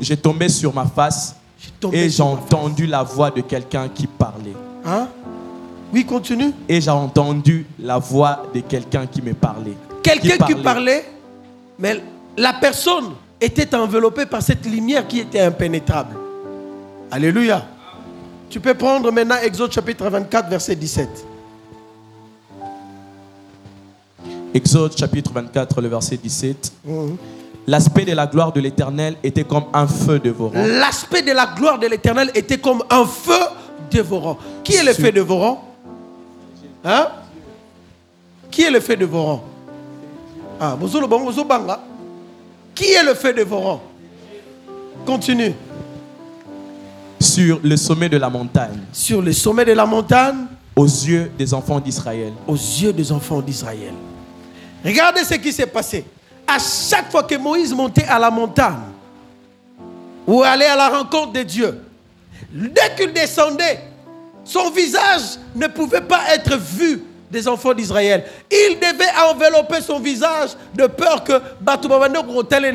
[0.00, 1.36] j'ai tombé sur ma face
[1.92, 4.54] et j'ai entendu la voix de quelqu'un qui parlait.
[4.84, 5.08] Hein?
[5.92, 6.52] Oui, continue.
[6.68, 9.76] Et j'ai entendu la voix de quelqu'un qui me parlait.
[10.02, 11.04] Quelqu'un qui parlait,
[11.78, 12.02] mais
[12.36, 16.16] la personne était enveloppée par cette lumière qui était impénétrable.
[17.10, 17.64] Alléluia.
[18.48, 21.26] Tu peux prendre maintenant Exode chapitre 24, verset 17.
[24.54, 26.72] Exode chapitre 24, le verset 17.
[27.66, 30.52] L'aspect de la gloire de l'Éternel était comme un feu dévorant.
[30.54, 33.38] L'aspect de la gloire de l'éternel était comme un feu
[33.90, 34.36] dévorant.
[34.64, 35.68] Qui est le feu dévorant
[36.84, 37.06] Hein?
[38.50, 39.44] Qui est le feu dévorant
[40.60, 41.80] Ah, banga.
[42.74, 43.80] Qui est le feu dévorant
[45.06, 45.54] Continue.
[47.20, 51.54] Sur le sommet de la montagne, Sur le sommet de la montagne, aux yeux des
[51.54, 52.32] enfants d'Israël.
[52.48, 53.94] aux yeux des enfants d'Israël.
[54.84, 56.04] Regardez ce qui s'est passé.
[56.46, 58.80] À chaque fois que Moïse montait à la montagne
[60.26, 61.80] ou allait à la rencontre de Dieu,
[62.52, 63.80] Dès qu'il descendait,
[64.44, 68.24] son visage ne pouvait pas être vu des enfants d'Israël.
[68.50, 71.32] Il devait envelopper son visage de peur que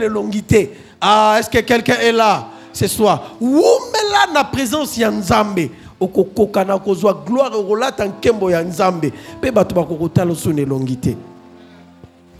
[0.08, 0.74] longité.
[1.00, 3.36] Ah, est-ce que quelqu'un est là ce soir?
[3.40, 5.70] Wumela na présence ya Nzambe.
[6.00, 10.62] okokoka na kozwa gloire ekolata nkembo ya nzambe mpe bato bakokotala oso na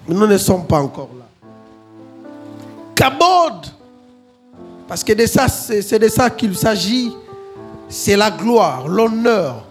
[0.08, 1.26] nous ne sommes pas encore là.
[2.96, 3.66] Kabod
[4.88, 7.14] parce que de ça c'est de ça qu'il s'agit.
[7.90, 9.64] C'est la gloire l'honneur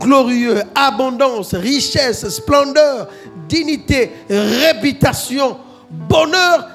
[0.00, 3.08] glorieux abondance richesse splendeur
[3.48, 5.56] dignité réputation
[5.90, 6.66] bonheur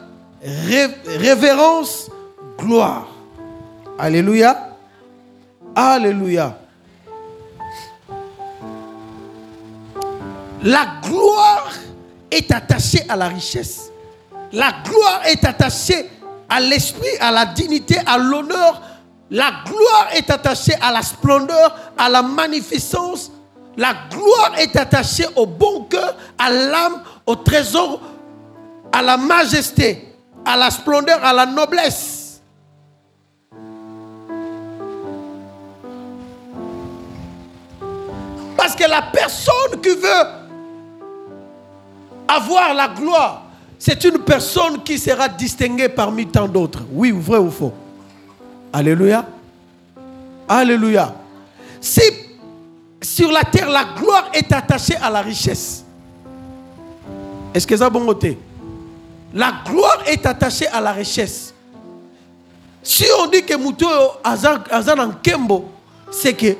[0.43, 2.09] révérence
[2.57, 3.07] gloire.
[3.97, 4.69] Alléluia.
[5.75, 6.57] Alléluia.
[10.63, 11.69] La gloire
[12.31, 13.91] est attachée à la richesse.
[14.51, 16.09] La gloire est attachée
[16.49, 18.81] à l'esprit, à la dignité, à l'honneur.
[19.31, 23.31] La gloire est attachée à la splendeur, à la magnificence.
[23.77, 27.99] La gloire est attachée au bon cœur, à l'âme, au trésor,
[28.91, 32.39] à la majesté, à la splendeur, à la noblesse.
[38.55, 40.44] Parce que la personne qui veut
[42.27, 43.43] avoir la gloire,
[43.77, 46.83] c'est une personne qui sera distinguée parmi tant d'autres.
[46.91, 47.73] Oui, vrai ou faux
[48.71, 49.25] Alléluia.
[50.47, 51.13] Alléluia.
[51.79, 52.01] Si
[53.01, 55.83] sur la terre la gloire est attachée à la richesse,
[57.53, 58.37] est-ce que ça bon côté?
[59.33, 61.53] La gloire est attachée à la richesse.
[62.81, 63.87] Si on dit que Moutou
[64.23, 65.69] Azan Kembo,
[66.11, 66.55] c'est que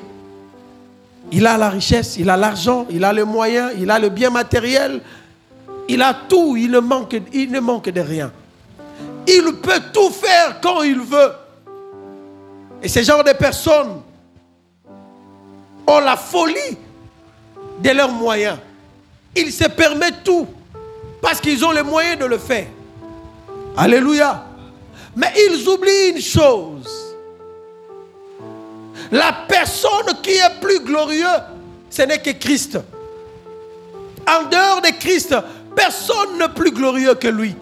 [1.32, 4.30] il a la richesse, il a l'argent, il a les moyens, il a le bien
[4.30, 5.00] matériel,
[5.88, 8.32] il a tout, il ne manque, de rien.
[9.26, 11.32] Il peut tout faire quand il veut.
[12.82, 14.02] Et ce genre de personnes
[15.86, 16.76] ont la folie
[17.82, 18.58] de leurs moyens.
[19.34, 20.46] Ils se permettent tout
[21.20, 22.66] parce qu'ils ont les moyens de le faire.
[23.76, 24.44] Alléluia.
[25.16, 27.06] Mais ils oublient une chose
[29.10, 31.24] la personne qui est plus glorieux,
[31.90, 32.78] ce n'est que Christ.
[34.28, 35.36] En dehors de Christ,
[35.76, 37.54] personne n'est plus glorieux que lui.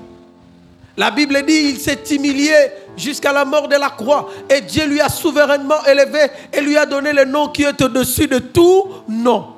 [0.97, 2.55] La Bible dit il s'est humilié
[2.97, 4.31] jusqu'à la mort de la croix.
[4.49, 6.21] Et Dieu lui a souverainement élevé
[6.53, 9.49] et lui a donné le nom qui est au-dessus de tout nom.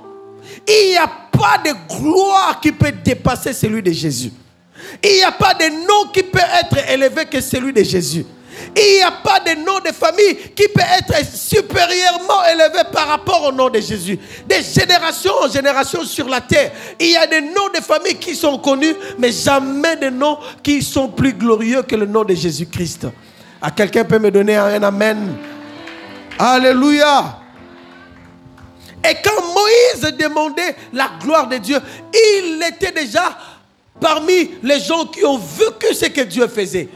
[0.66, 4.32] Il n'y a pas de gloire qui peut dépasser celui de Jésus.
[5.04, 8.24] Il n'y a pas de nom qui peut être élevé que celui de Jésus.
[8.76, 13.44] Il n'y a pas de nom de famille qui peut être supérieurement élevé par rapport
[13.44, 14.18] au nom de Jésus.
[14.46, 18.34] Des générations en génération sur la terre, il y a des noms de famille qui
[18.34, 23.06] sont connus, mais jamais des noms qui sont plus glorieux que le nom de Jésus-Christ.
[23.60, 25.36] À quelqu'un peut me donner un amen?
[26.38, 27.40] Alléluia.
[29.08, 31.78] Et quand Moïse demandait la gloire de Dieu,
[32.12, 33.36] il était déjà
[34.00, 36.88] parmi les gens qui ont vu que ce que Dieu faisait.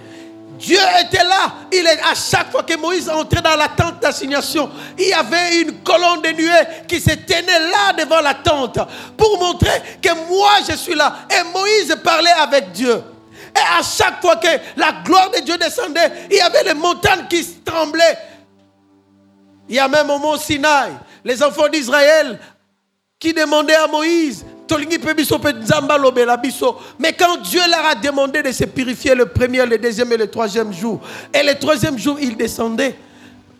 [0.60, 1.54] Dieu était là.
[1.72, 5.62] Il est, à chaque fois que Moïse entrait dans la tente d'assignation, il y avait
[5.62, 8.78] une colonne de nuée qui se tenait là devant la tente
[9.16, 11.20] pour montrer que moi je suis là.
[11.30, 13.02] Et Moïse parlait avec Dieu.
[13.56, 17.26] Et à chaque fois que la gloire de Dieu descendait, il y avait les montagnes
[17.28, 18.18] qui tremblaient.
[19.68, 20.92] Il y a même au mont Sinaï,
[21.24, 22.38] les enfants d'Israël
[23.18, 24.44] qui demandaient à Moïse
[26.98, 30.26] mais quand Dieu leur a demandé de se purifier le premier, le deuxième et le
[30.28, 31.00] troisième jour,
[31.32, 32.96] et le troisième jour, ils descendaient,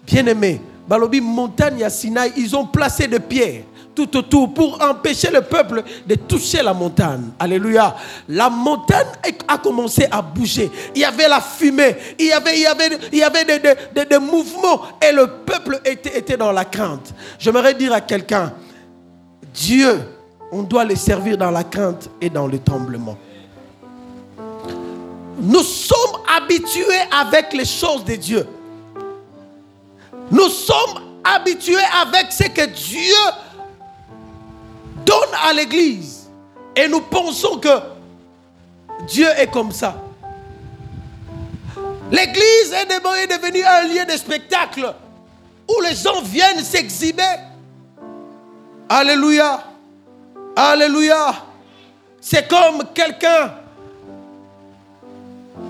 [0.06, 3.62] bien aimé, Balobi, montagne à Sinaï, ils ont placé des pierres
[3.94, 7.30] tout autour pour empêcher le peuple de toucher la montagne.
[7.38, 7.94] Alléluia.
[8.28, 9.06] La montagne
[9.46, 10.70] a commencé à bouger.
[10.94, 14.04] Il y avait la fumée, il y avait, il y avait, il y avait des,
[14.04, 17.12] des mouvements et le peuple était, était dans la crainte.
[17.38, 18.52] J'aimerais dire à quelqu'un,
[19.52, 20.00] Dieu
[20.52, 23.16] on doit les servir dans la crainte et dans le tremblement.
[25.38, 28.46] Nous sommes habitués avec les choses de Dieu.
[30.30, 33.16] Nous sommes habitués avec ce que Dieu
[35.04, 36.28] donne à l'Église.
[36.76, 37.68] Et nous pensons que
[39.06, 39.96] Dieu est comme ça.
[42.10, 44.94] L'Église est devenue un lieu de spectacle
[45.68, 47.22] où les gens viennent s'exhiber.
[48.88, 49.69] Alléluia.
[50.56, 51.34] Alléluia.
[52.20, 53.54] C'est comme quelqu'un,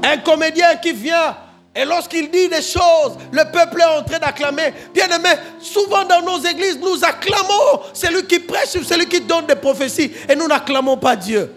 [0.02, 1.36] un comédien qui vient
[1.74, 4.74] et lorsqu'il dit des choses, le peuple est en train d'acclamer.
[4.92, 5.28] Bien aimé,
[5.60, 10.34] souvent dans nos églises, nous acclamons celui qui prêche celui qui donne des prophéties et
[10.34, 11.54] nous n'acclamons pas Dieu.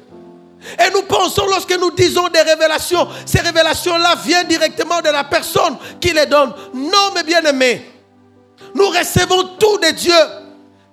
[0.79, 5.77] Et nous pensons lorsque nous disons des révélations, ces révélations-là viennent directement de la personne
[5.99, 6.53] qui les donne.
[6.73, 7.83] Non, mes bien-aimés,
[8.75, 10.13] nous recevons tout de Dieu.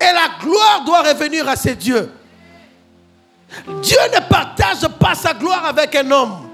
[0.00, 2.10] Et la gloire doit revenir à ces dieux.
[3.82, 6.48] Dieu ne partage pas sa gloire avec un homme.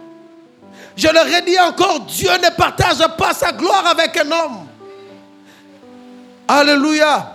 [0.96, 4.66] Je le redis encore, Dieu ne partage pas sa gloire avec un homme.
[6.48, 7.32] Alléluia.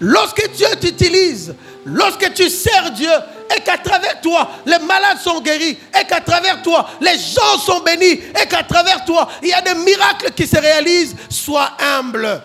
[0.00, 3.10] Lorsque Dieu t'utilise, lorsque tu sers Dieu
[3.56, 7.80] et qu'à travers toi, les malades sont guéris et qu'à travers toi, les gens sont
[7.80, 12.42] bénis et qu'à travers toi, il y a des miracles qui se réalisent, sois humble.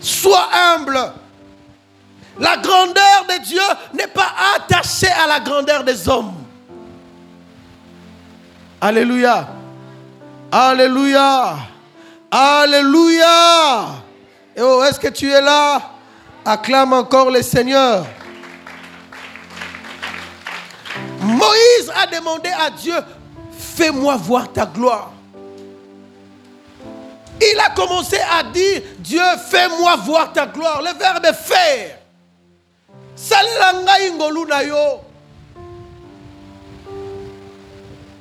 [0.00, 1.12] Sois humble.
[2.38, 3.60] La grandeur de Dieu
[3.94, 6.34] n'est pas attachée à la grandeur des hommes.
[8.80, 9.48] Alléluia.
[10.52, 11.56] Alléluia.
[12.30, 13.86] Alléluia.
[14.60, 15.80] Oh, est-ce que tu es là?
[16.44, 18.06] Acclame encore le Seigneur.
[21.20, 22.94] Moïse a demandé à Dieu,
[23.58, 25.10] fais-moi voir ta gloire.
[27.40, 30.82] Il a commencé à dire, Dieu, fais-moi voir ta gloire.
[30.82, 31.97] Le verbe faire.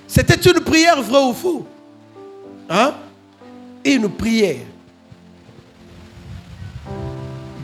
[0.08, 1.66] C'était une prière vraie ou faux?
[2.70, 2.94] Hein?
[3.86, 4.66] Une prière.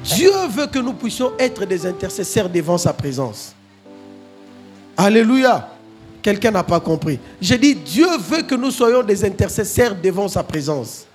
[0.04, 3.56] Dieu veut que nous puissions être des intercesseurs devant sa présence.
[4.98, 5.70] Alléluia.
[6.22, 7.20] Quelqu'un n'a pas compris.
[7.42, 11.06] J'ai dit, Dieu veut que nous soyons des intercesseurs devant sa présence.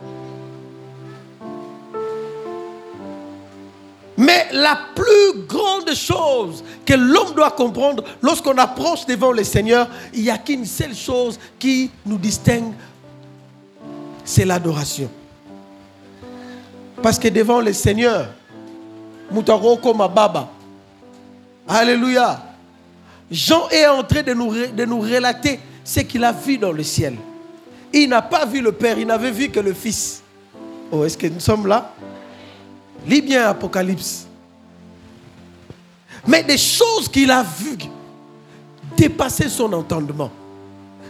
[4.58, 10.30] La plus grande chose que l'homme doit comprendre lorsqu'on approche devant le Seigneur, il n'y
[10.30, 12.72] a qu'une seule chose qui nous distingue,
[14.24, 15.10] c'est l'adoration.
[17.02, 18.28] Parce que devant le Seigneur,
[19.30, 20.48] Mutaroko Baba.
[21.66, 22.42] Alléluia.
[23.30, 26.82] Jean est en train de nous, de nous relater ce qu'il a vu dans le
[26.82, 27.16] ciel.
[27.92, 30.22] Il n'a pas vu le Père, il n'avait vu que le Fils.
[30.90, 31.92] Oh, est-ce que nous sommes là?
[33.06, 34.27] Lis bien Apocalypse.
[36.26, 37.78] Mais des choses qu'il a vues
[38.96, 40.30] dépassaient son entendement.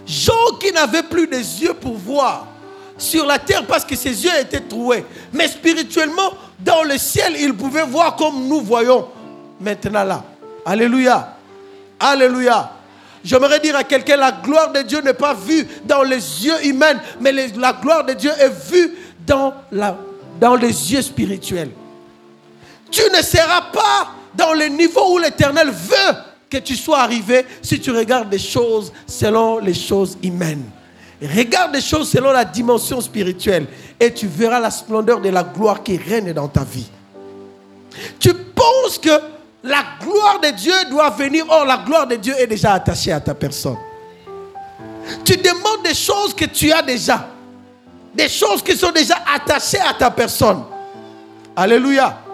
[0.07, 2.47] Jean qui n'avait plus des yeux pour voir
[2.97, 5.05] sur la terre parce que ses yeux étaient troués.
[5.33, 9.09] Mais spirituellement, dans le ciel, il pouvait voir comme nous voyons
[9.61, 10.25] maintenant là.
[10.64, 11.37] Alléluia.
[12.01, 12.73] Alléluia.
[13.25, 17.01] J'aimerais dire à quelqu'un, la gloire de Dieu n'est pas vue dans les yeux humains,
[17.21, 19.53] mais la gloire de Dieu est vue dans,
[20.40, 21.71] dans les yeux spirituels.
[22.90, 26.14] Tu ne seras pas dans le niveau où l'Éternel veut
[26.48, 30.64] que tu sois arrivé si tu regardes des choses selon les choses humaines.
[31.20, 33.66] Regarde des choses selon la dimension spirituelle
[33.98, 36.88] et tu verras la splendeur de la gloire qui règne dans ta vie.
[38.20, 39.11] Tu penses que
[39.64, 43.20] la gloire de Dieu doit venir, or la gloire de Dieu est déjà attachée à
[43.20, 43.77] ta personne.
[45.24, 47.29] Tu demandes des choses que tu as déjà,
[48.14, 50.62] des choses qui sont déjà attachées à ta personne.
[51.57, 52.28] Alléluia.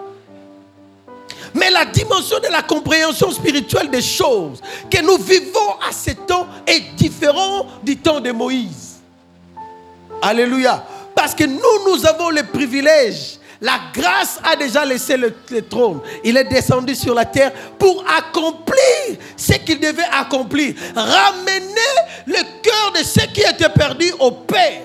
[1.54, 6.46] Mais la dimension de la compréhension spirituelle des choses que nous vivons à ce temps
[6.66, 8.96] est différente du temps de Moïse.
[10.20, 10.84] Alléluia.
[11.14, 13.38] Parce que nous, nous avons le privilège.
[13.60, 16.00] La grâce a déjà laissé le, trône.
[16.24, 20.74] Il est descendu sur la terre pour accomplir ce qu'il devait accomplir.
[20.94, 21.94] Ramener
[22.26, 24.82] le cœur de ceux qui étaient perdus au Père.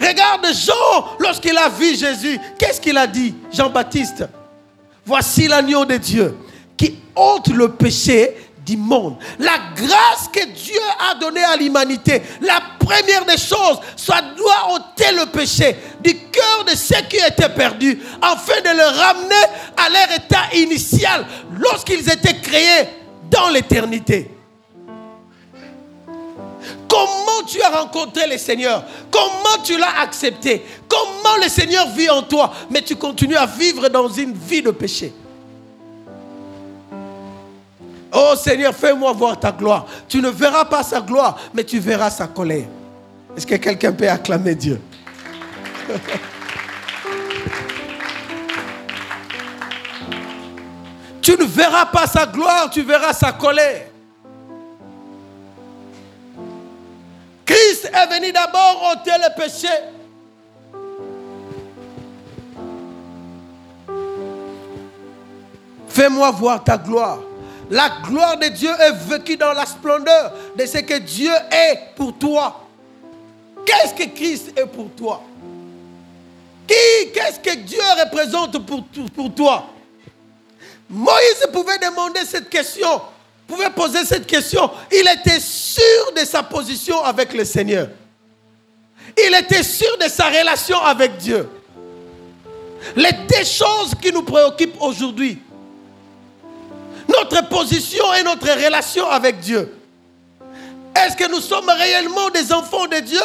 [0.00, 4.24] Regarde Jean, lorsqu'il a vu Jésus, qu'est-ce qu'il a dit Jean-Baptiste,
[5.04, 6.36] voici l'agneau de Dieu
[6.76, 9.16] qui ôte le péché du monde.
[9.38, 10.80] La grâce que Dieu
[11.10, 16.64] a donnée à l'humanité, la première des choses, ça doit ôter le péché du cœur
[16.66, 19.44] de ceux qui étaient perdus, afin de le ramener
[19.76, 21.26] à leur état initial
[21.58, 22.88] lorsqu'ils étaient créés
[23.30, 24.30] dans l'éternité.
[26.94, 28.84] Comment tu as rencontré le Seigneur?
[29.10, 30.64] Comment tu l'as accepté?
[30.86, 32.52] Comment le Seigneur vit en toi?
[32.70, 35.12] Mais tu continues à vivre dans une vie de péché.
[38.12, 39.86] Oh Seigneur, fais-moi voir ta gloire.
[40.08, 42.66] Tu ne verras pas sa gloire, mais tu verras sa colère.
[43.36, 44.80] Est-ce que quelqu'un peut acclamer Dieu?
[51.20, 53.86] Tu ne verras pas sa gloire, tu verras sa colère.
[57.44, 59.68] Christ est venu d'abord ôter le péché.
[65.88, 67.18] Fais-moi voir ta gloire.
[67.70, 72.16] La gloire de Dieu est vécue dans la splendeur de ce que Dieu est pour
[72.18, 72.60] toi.
[73.64, 75.22] Qu'est-ce que Christ est pour toi?
[76.66, 78.84] Qui Qu'est-ce que Dieu représente pour,
[79.14, 79.66] pour toi?
[80.90, 83.00] Moïse pouvait demander cette question
[83.46, 84.70] pouvait poser cette question.
[84.90, 87.88] Il était sûr de sa position avec le Seigneur.
[89.16, 91.48] Il était sûr de sa relation avec Dieu.
[92.96, 95.38] Les deux choses qui nous préoccupent aujourd'hui,
[97.08, 99.72] notre position et notre relation avec Dieu.
[100.96, 103.20] Est-ce que nous sommes réellement des enfants de Dieu?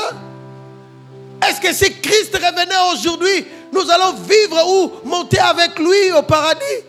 [1.47, 6.83] Est-ce que si Christ revenait aujourd'hui, nous allons vivre ou monter avec lui au paradis,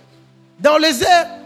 [0.58, 1.39] dans les airs?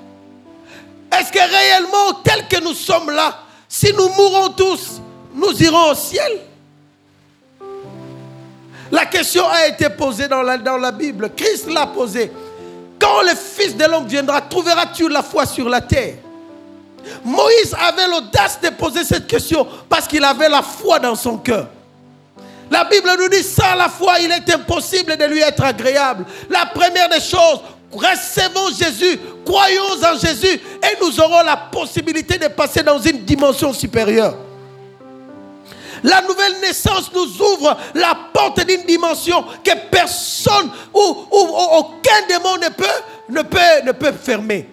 [1.18, 3.38] Est-ce que réellement, tel que nous sommes là,
[3.68, 5.00] si nous mourons tous,
[5.34, 6.40] nous irons au ciel?
[8.90, 11.30] La question a été posée dans la, Bible.
[11.36, 12.30] Christ l'a posée.
[12.98, 16.14] Quand le Fils de l'homme viendra, trouveras-tu la foi sur la terre?
[17.24, 21.68] Moïse avait l'audace de poser cette question parce qu'il avait la foi dans son cœur.
[22.70, 26.24] La Bible nous dit, sans la foi, il est impossible de lui être agréable.
[26.48, 27.60] La première des choses,
[27.94, 33.72] recevons Jésus, croyons en Jésus et nous aurons la possibilité de passer dans une dimension
[33.72, 34.34] supérieure.
[36.04, 42.68] La nouvelle naissance nous ouvre la porte d'une dimension que personne ou, aucun démon ne
[42.68, 42.84] peut,
[43.30, 44.68] ne, peut, fermer.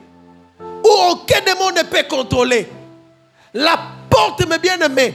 [0.59, 2.67] Ou aucun démon ne peut contrôler.
[3.53, 5.13] La porte, mes bien-aimés,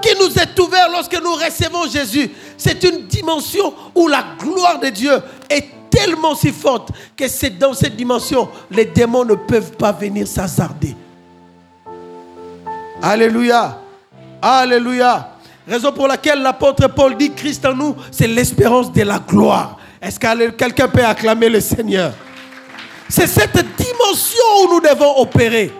[0.00, 4.88] qui nous est ouverte lorsque nous recevons Jésus, c'est une dimension où la gloire de
[4.88, 5.12] Dieu
[5.48, 10.26] est tellement si forte que c'est dans cette dimension, les démons ne peuvent pas venir
[10.26, 10.96] s'hasarder.
[13.00, 13.78] Alléluia.
[14.40, 15.28] Alléluia.
[15.68, 19.78] Raison pour laquelle l'apôtre Paul dit Christ en nous, c'est l'espérance de la gloire.
[20.00, 22.12] Est-ce que quelqu'un peut acclamer le Seigneur?
[23.08, 25.70] C'est cette dimension où nous devons opérer.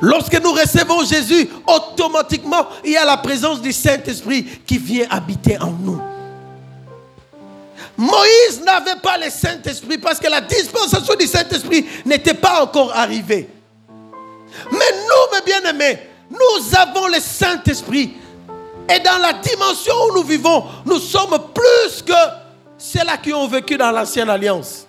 [0.00, 5.58] Lorsque nous recevons Jésus, automatiquement, il y a la présence du Saint-Esprit qui vient habiter
[5.60, 6.00] en nous.
[7.96, 13.48] Moïse n'avait pas le Saint-Esprit parce que la dispensation du Saint-Esprit n'était pas encore arrivée.
[14.70, 15.98] Mais nous, mes bien-aimés,
[16.30, 18.14] nous avons le Saint-Esprit.
[18.88, 22.12] Et dans la dimension où nous vivons, nous sommes plus que
[22.76, 24.86] ceux-là qui ont vécu dans l'ancienne alliance.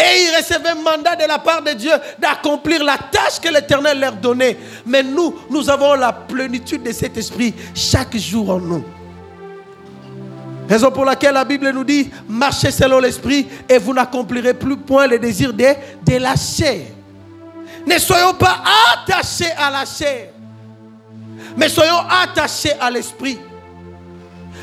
[0.00, 4.00] Et ils recevaient un mandat de la part de Dieu d'accomplir la tâche que l'Éternel
[4.00, 4.56] leur donnait.
[4.86, 8.84] Mais nous, nous avons la plénitude de cet esprit chaque jour en nous.
[10.68, 15.06] Raison pour laquelle la Bible nous dit, marchez selon l'esprit et vous n'accomplirez plus point
[15.06, 15.64] les désirs de,
[16.06, 16.86] de la chair.
[17.86, 18.62] Ne soyons pas
[18.94, 20.28] attachés à la chair,
[21.56, 23.38] mais soyons attachés à l'esprit.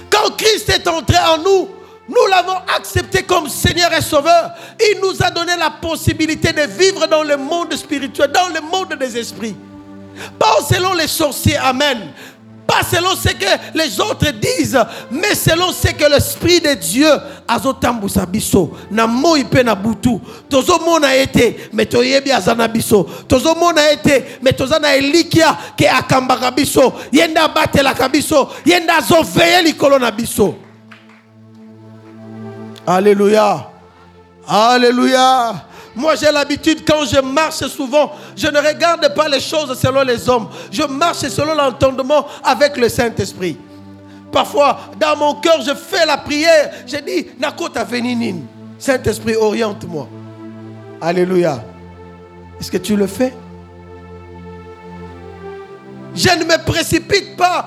[0.09, 1.69] Quand Christ est entré en nous,
[2.09, 4.51] nous l'avons accepté comme Seigneur et Sauveur.
[4.79, 8.95] Il nous a donné la possibilité de vivre dans le monde spirituel, dans le monde
[8.99, 9.55] des esprits.
[10.37, 12.11] Pas selon les sorciers, Amen.
[12.89, 17.09] Selon ce que les autres disent, mais selon ce que l'Esprit de Dieu
[17.47, 18.71] a zotambusa biso.
[18.89, 20.19] Na moi pe na butu.
[20.49, 23.03] Tozo mona ete, mais toyebi azana biso.
[23.27, 26.93] Tozo mona ete, mais tozana elikia ke akambaka biso.
[27.11, 28.49] Yenda batela kabiso.
[28.65, 30.55] Yenda zo veye likolo na biso.
[32.85, 33.67] Alléluia.
[34.47, 35.70] Alléluia.
[35.95, 40.29] Moi, j'ai l'habitude, quand je marche souvent, je ne regarde pas les choses selon les
[40.29, 40.47] hommes.
[40.71, 43.57] Je marche selon l'entendement avec le Saint-Esprit.
[44.31, 46.71] Parfois, dans mon cœur, je fais la prière.
[46.87, 48.37] Je dis, Nakota Veninin.
[48.79, 50.07] Saint-Esprit, oriente-moi.
[51.01, 51.61] Alléluia.
[52.59, 53.33] Est-ce que tu le fais?
[56.15, 57.65] Je ne me précipite pas.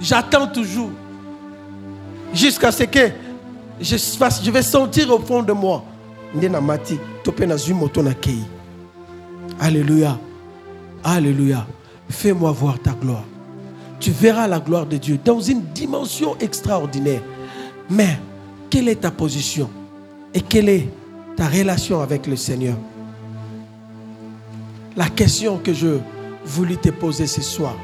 [0.00, 0.90] J'attends toujours.
[2.32, 3.10] Jusqu'à ce que
[3.80, 5.84] je, vais sentir au fond de moi.
[9.58, 10.18] Alléluia.
[11.02, 11.66] Alléluia.
[12.08, 13.24] Fais-moi voir ta gloire.
[13.98, 17.22] Tu verras la gloire de Dieu dans une dimension extraordinaire.
[17.88, 18.18] Mais
[18.68, 19.68] quelle est ta position?
[20.32, 20.88] Et quelle est
[21.36, 22.76] ta relation avec le Seigneur?
[24.96, 25.98] La question que je
[26.44, 27.76] voulais te poser ce soir,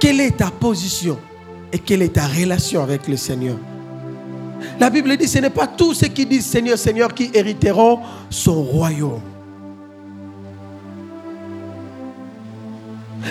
[0.00, 1.18] quelle est ta position?
[1.72, 3.56] Et quelle est ta relation avec le Seigneur?
[4.78, 8.00] La Bible dit, ce n'est pas tous ceux qui disent Seigneur, Seigneur qui hériteront
[8.30, 9.20] son royaume.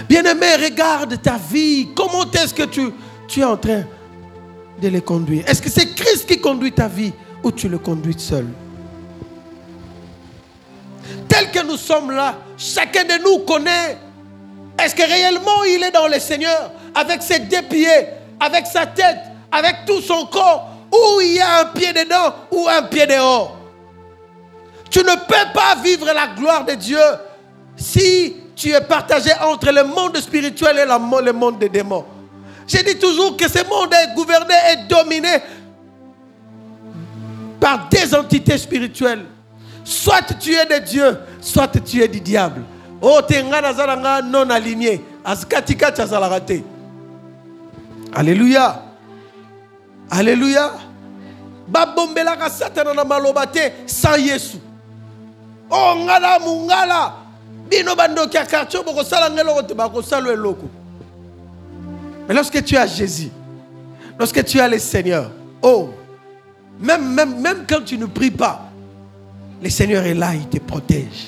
[0.07, 1.89] Bien-aimé, regarde ta vie.
[1.95, 2.89] Comment est-ce que tu,
[3.27, 3.83] tu es en train
[4.81, 5.43] de les conduire?
[5.47, 7.13] Est-ce que c'est Christ qui conduit ta vie
[7.43, 8.47] ou tu le conduis seul?
[11.27, 13.97] Tel que nous sommes là, chacun de nous connaît.
[14.83, 16.71] Est-ce que réellement il est dans le Seigneur?
[16.93, 19.19] Avec ses deux pieds avec sa tête,
[19.51, 23.57] avec tout son corps, où il y a un pied dedans ou un pied dehors.
[24.89, 26.99] Tu ne peux pas vivre la gloire de Dieu
[27.75, 32.05] si tu es partagé entre le monde spirituel et le monde des démons.
[32.67, 35.37] J'ai dit toujours que ce monde est gouverné et dominé
[37.59, 39.25] par des entités spirituelles.
[39.83, 42.63] Soit tu es de Dieu, soit tu es du diable.
[43.01, 45.01] Oh, tu es non aligné.
[45.23, 46.63] azikatikati
[50.09, 50.71] azalaka te alleluya alleluya
[51.67, 54.57] babombelaka satana na maloba te sans yesu.
[55.69, 57.27] O ngala mungala.
[57.69, 57.95] Bino
[62.27, 63.29] mais lorsque tu as jésus
[64.19, 65.31] lorsque tu as le seigneur
[65.61, 65.89] oh
[66.79, 68.69] même, même, même quand tu ne pries pas
[69.61, 71.27] le seigneur est là il te protège.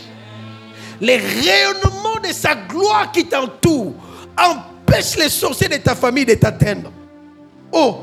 [1.02, 3.94] Les rayonnements de sa gloire qui t'entoure
[4.38, 6.92] empêchent les sorciers de ta famille de t'atteindre.
[7.72, 8.02] Oh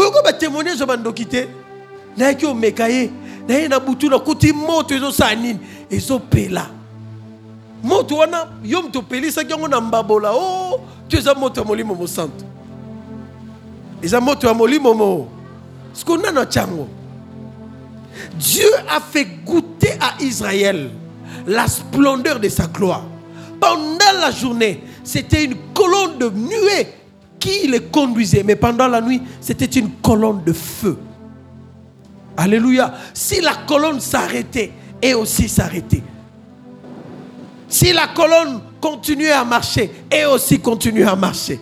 [0.00, 1.48] boyoko batémoignage ya bandoki te.
[2.16, 3.10] Nayaki omeka ye.
[3.48, 5.58] Naye na butu nakuti moto ezosala nini?
[5.90, 6.66] Ezopela.
[7.82, 10.32] Moto wana yo moto opelisaki yango na mbabola.
[10.32, 12.44] O to eza moto ya molimo mosantu.
[14.02, 15.28] Eza moto ya molimo mo.
[15.92, 16.88] Siko nano atyango
[18.38, 20.90] dieu a fait goûter à israël
[21.46, 23.02] la splendeur de sa gloire.
[23.60, 26.86] Pendant la journée c'était une colonne de nuée
[27.40, 28.44] qui les conduisait?
[28.44, 30.96] Mais pendant la nuit c'était une colonne de feu
[32.36, 34.70] alléluia si la colonne s'arrêtait
[35.02, 36.02] et aussi s'arrêtait
[37.70, 41.60] si la colonne continuait à marcher, et aussi continuait à marcher.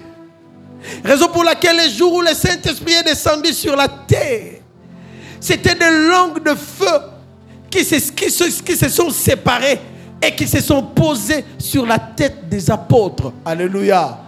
[1.05, 4.55] Raison pour laquelle les jours où le Saint-Esprit est descendu sur la terre,
[5.39, 6.87] c'était des langues de feu
[7.71, 9.79] qui se, qui, se, qui se sont séparées
[10.23, 13.33] et qui se sont posées sur la tête des apôtres.
[13.45, 14.19] Alléluia.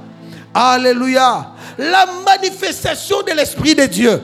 [0.53, 1.53] Alléluia.
[1.79, 4.21] La manifestation de l'Esprit de Dieu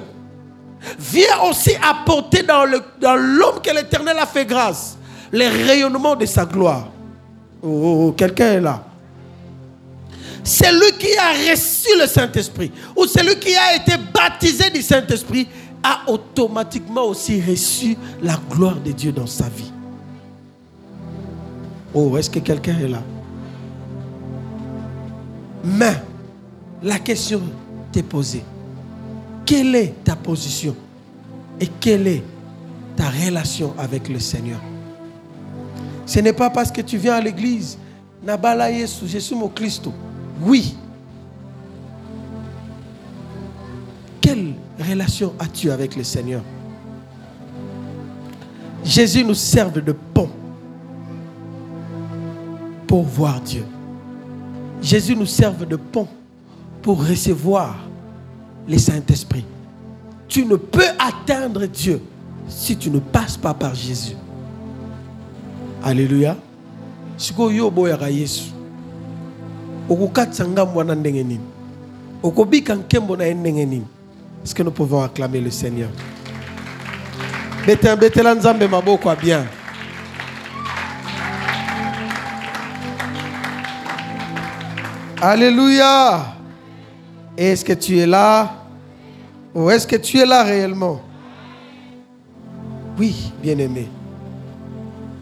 [0.99, 2.65] vient aussi apporter dans
[3.17, 4.97] l'homme que l'Éternel a fait grâce
[5.33, 6.89] les rayonnements de sa gloire.
[7.63, 8.83] Oh, oh, oh, quelqu'un est là.
[10.45, 15.49] Celui qui a reçu le Saint-Esprit ou celui qui a été baptisé du Saint-Esprit
[15.83, 19.73] a automatiquement aussi reçu la gloire de Dieu dans sa vie.
[21.93, 23.03] Oh, est-ce que quelqu'un est là?
[25.65, 25.97] Mais
[26.83, 27.43] la question
[27.93, 28.45] t'est posée.
[29.45, 30.75] Quelle est ta position
[31.61, 32.23] et quelle est
[32.97, 34.61] ta relation avec le Seigneur?
[36.05, 37.79] Ce n'est pas parce que tu viens à l'église.
[38.25, 39.89] Nabala Yesu, je suis mon Christ.
[40.43, 40.77] Oui.
[44.21, 46.43] Quelle relation as-tu avec le Seigneur?
[48.85, 50.31] Jésus nous serve de pont
[52.87, 53.65] pour voir Dieu.
[54.81, 56.09] Jésus nous serve de pont
[56.87, 57.75] pour recevoir
[58.69, 59.45] le Saint-Esprit.
[60.29, 62.01] Tu ne peux atteindre Dieu
[62.49, 64.15] si tu ne passes pas par Jésus.
[65.83, 66.37] Alléluia.
[67.17, 68.53] sikoyo yo oboyaka yesu
[69.89, 71.41] okokatisa ngambo wana ndenge nini?
[72.23, 73.87] Okobika nkembo na ye ndenge nini?
[74.45, 75.89] Est ce que nous pouvons acclamer le seigneur?
[77.67, 79.47] Bete betela nzambe maboko ya
[85.23, 86.36] alléluia
[87.37, 88.51] est ce que tu es là?
[89.55, 91.01] Ou est ce que tu es là réellement?
[92.99, 93.89] Oui bien aimé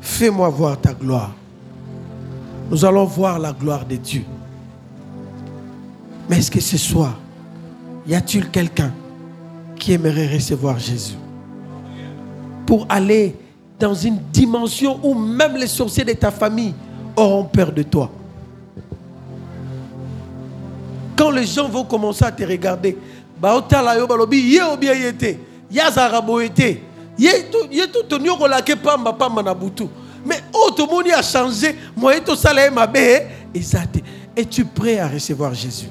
[0.01, 1.35] Fais-moi voir ta gloire.
[2.71, 4.23] Nous allons voir la gloire de Dieu.
[6.29, 7.19] Mais est-ce que ce soir,
[8.07, 8.93] y a-t-il quelqu'un
[9.77, 11.17] qui aimerait recevoir Jésus?
[12.67, 13.35] Pour aller
[13.79, 16.75] dans une dimension où même les sorciers de ta famille
[17.17, 18.11] auront peur de toi
[21.25, 22.99] Quand les gens vont commencer à te regarder,
[27.17, 29.89] ye to toni okolake pamba pamba na butu.
[30.27, 31.77] Mais oyo tomoni a changé.
[31.97, 34.01] Moye tosala ye mabe eza te
[34.37, 35.89] es-tu prêt à recevoir jésus?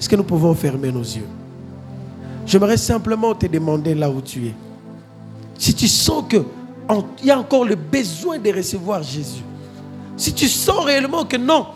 [0.00, 1.28] Est-ce que nous pouvons fermer nos yeux?
[2.46, 4.54] J'aimerais simplement te demander là où tu es.
[5.58, 6.42] Si tu sens que
[7.20, 9.42] il y a encore le besoin de recevoir jésus.
[10.16, 11.66] Si tu sens réellement que non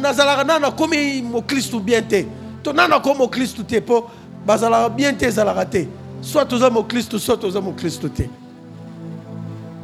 [0.00, 2.26] nazalaka na nakomi mokristu bien te
[2.62, 4.10] to na nakomi mokristu te mpo
[4.46, 5.86] bazalaka bien te ezalaka te
[6.22, 8.06] Soit au Christ, soit hommes au Christ.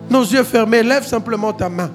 [0.09, 1.91] Nos yeux fermés, lève simplement ta main.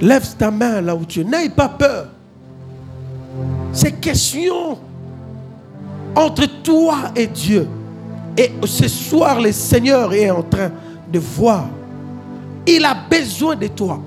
[0.00, 1.24] Lève ta main là où tu es.
[1.24, 2.08] N'aie pas peur.
[3.72, 4.78] Ces questions
[6.14, 7.66] entre toi et Dieu.
[8.38, 10.70] Et ce soir, le Seigneur est en train
[11.12, 11.66] de voir.
[12.64, 14.00] Il a besoin de toi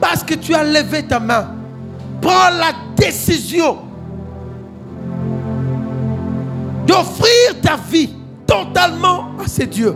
[0.00, 1.54] parce que tu as levé ta main,
[2.20, 3.78] prends la décision
[6.86, 8.10] d'offrir ta vie
[8.44, 9.94] totalement à ce Dieu.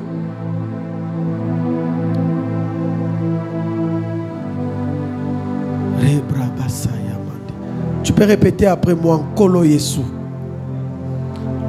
[8.04, 10.00] Tu peux répéter après moi, Kolo Yesu.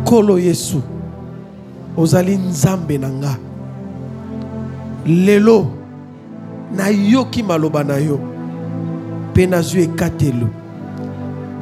[0.06, 0.78] Kolo Yesu.
[1.98, 3.38] Ozali nzambe na nga.
[5.06, 5.68] Lelo
[6.76, 8.20] nayoki maloba na yo
[9.32, 10.48] mpe nazwi ekatelo.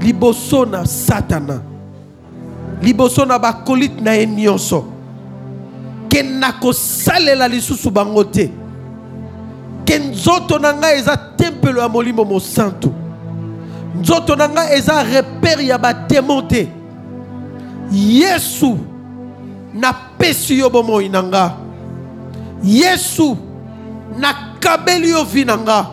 [0.01, 1.61] Liboso na satana.
[2.81, 4.85] Liboso na bakolite na ye nyonso.
[6.09, 8.51] Ke nakosalela lisusu bango te.
[9.85, 12.93] Ke nzoto na ngai eza tempelo ya molimo mosantu.
[13.99, 16.67] Nzoto na ngai eza repere ya bademo te.
[17.91, 18.77] Yesu
[20.21, 21.57] napesi yo bomoi na nga.
[22.63, 23.37] Yesu
[24.19, 25.89] nakabeli yo vi na nga.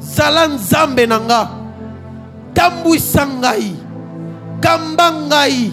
[0.00, 1.48] Zala nzambe na nga.
[2.54, 3.76] Tambwisa ngai.
[4.60, 5.72] Kamba ngai.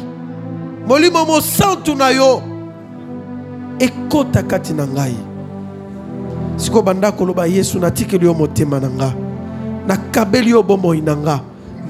[0.87, 2.43] Molimo mosantu na yo.
[3.79, 5.15] Ekota kati na ngai.
[6.55, 9.13] Sikoyo banda koloba yesu natikeli yo motema na nga.
[9.87, 11.39] Nakabeli yo bomoi na nga.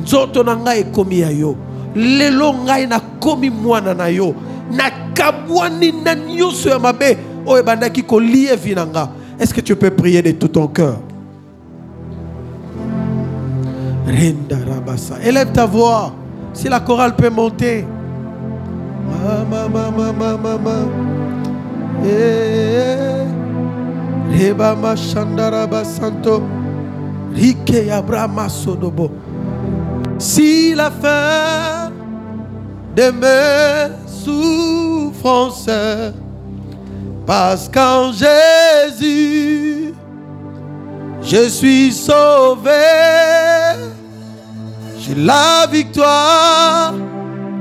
[0.03, 1.55] Nzoto na ngai ekomi ya yo.
[1.95, 4.36] Lelo ngai nakomi mwana na yo
[4.76, 9.09] nakabwani na nyonso ya mabe oyo ebandaki kolia vi na nga
[9.39, 10.99] est-ce que tu peux prier de tout ton cœur?
[14.05, 15.15] Renda Rabasa.
[15.24, 16.13] Élève ta voix.
[16.53, 17.86] Si la chorale peut monter.
[19.09, 20.76] Mama, mama, mama, mama.
[22.05, 23.26] Eh,
[24.32, 26.43] Reba Mashandaraba Santo.
[27.34, 29.09] Rike Abraham Sodobo.
[30.19, 31.91] Si la fin
[32.95, 33.11] de
[34.28, 35.69] mes souffrances
[37.26, 39.61] parce qu'en Jésus
[41.24, 42.72] je suis sauvé.
[44.99, 46.93] J'ai la victoire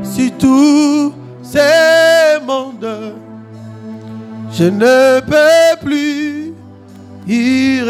[0.02, 3.14] sur tous ces mondes.
[4.52, 6.54] Je ne peux plus
[7.26, 7.80] y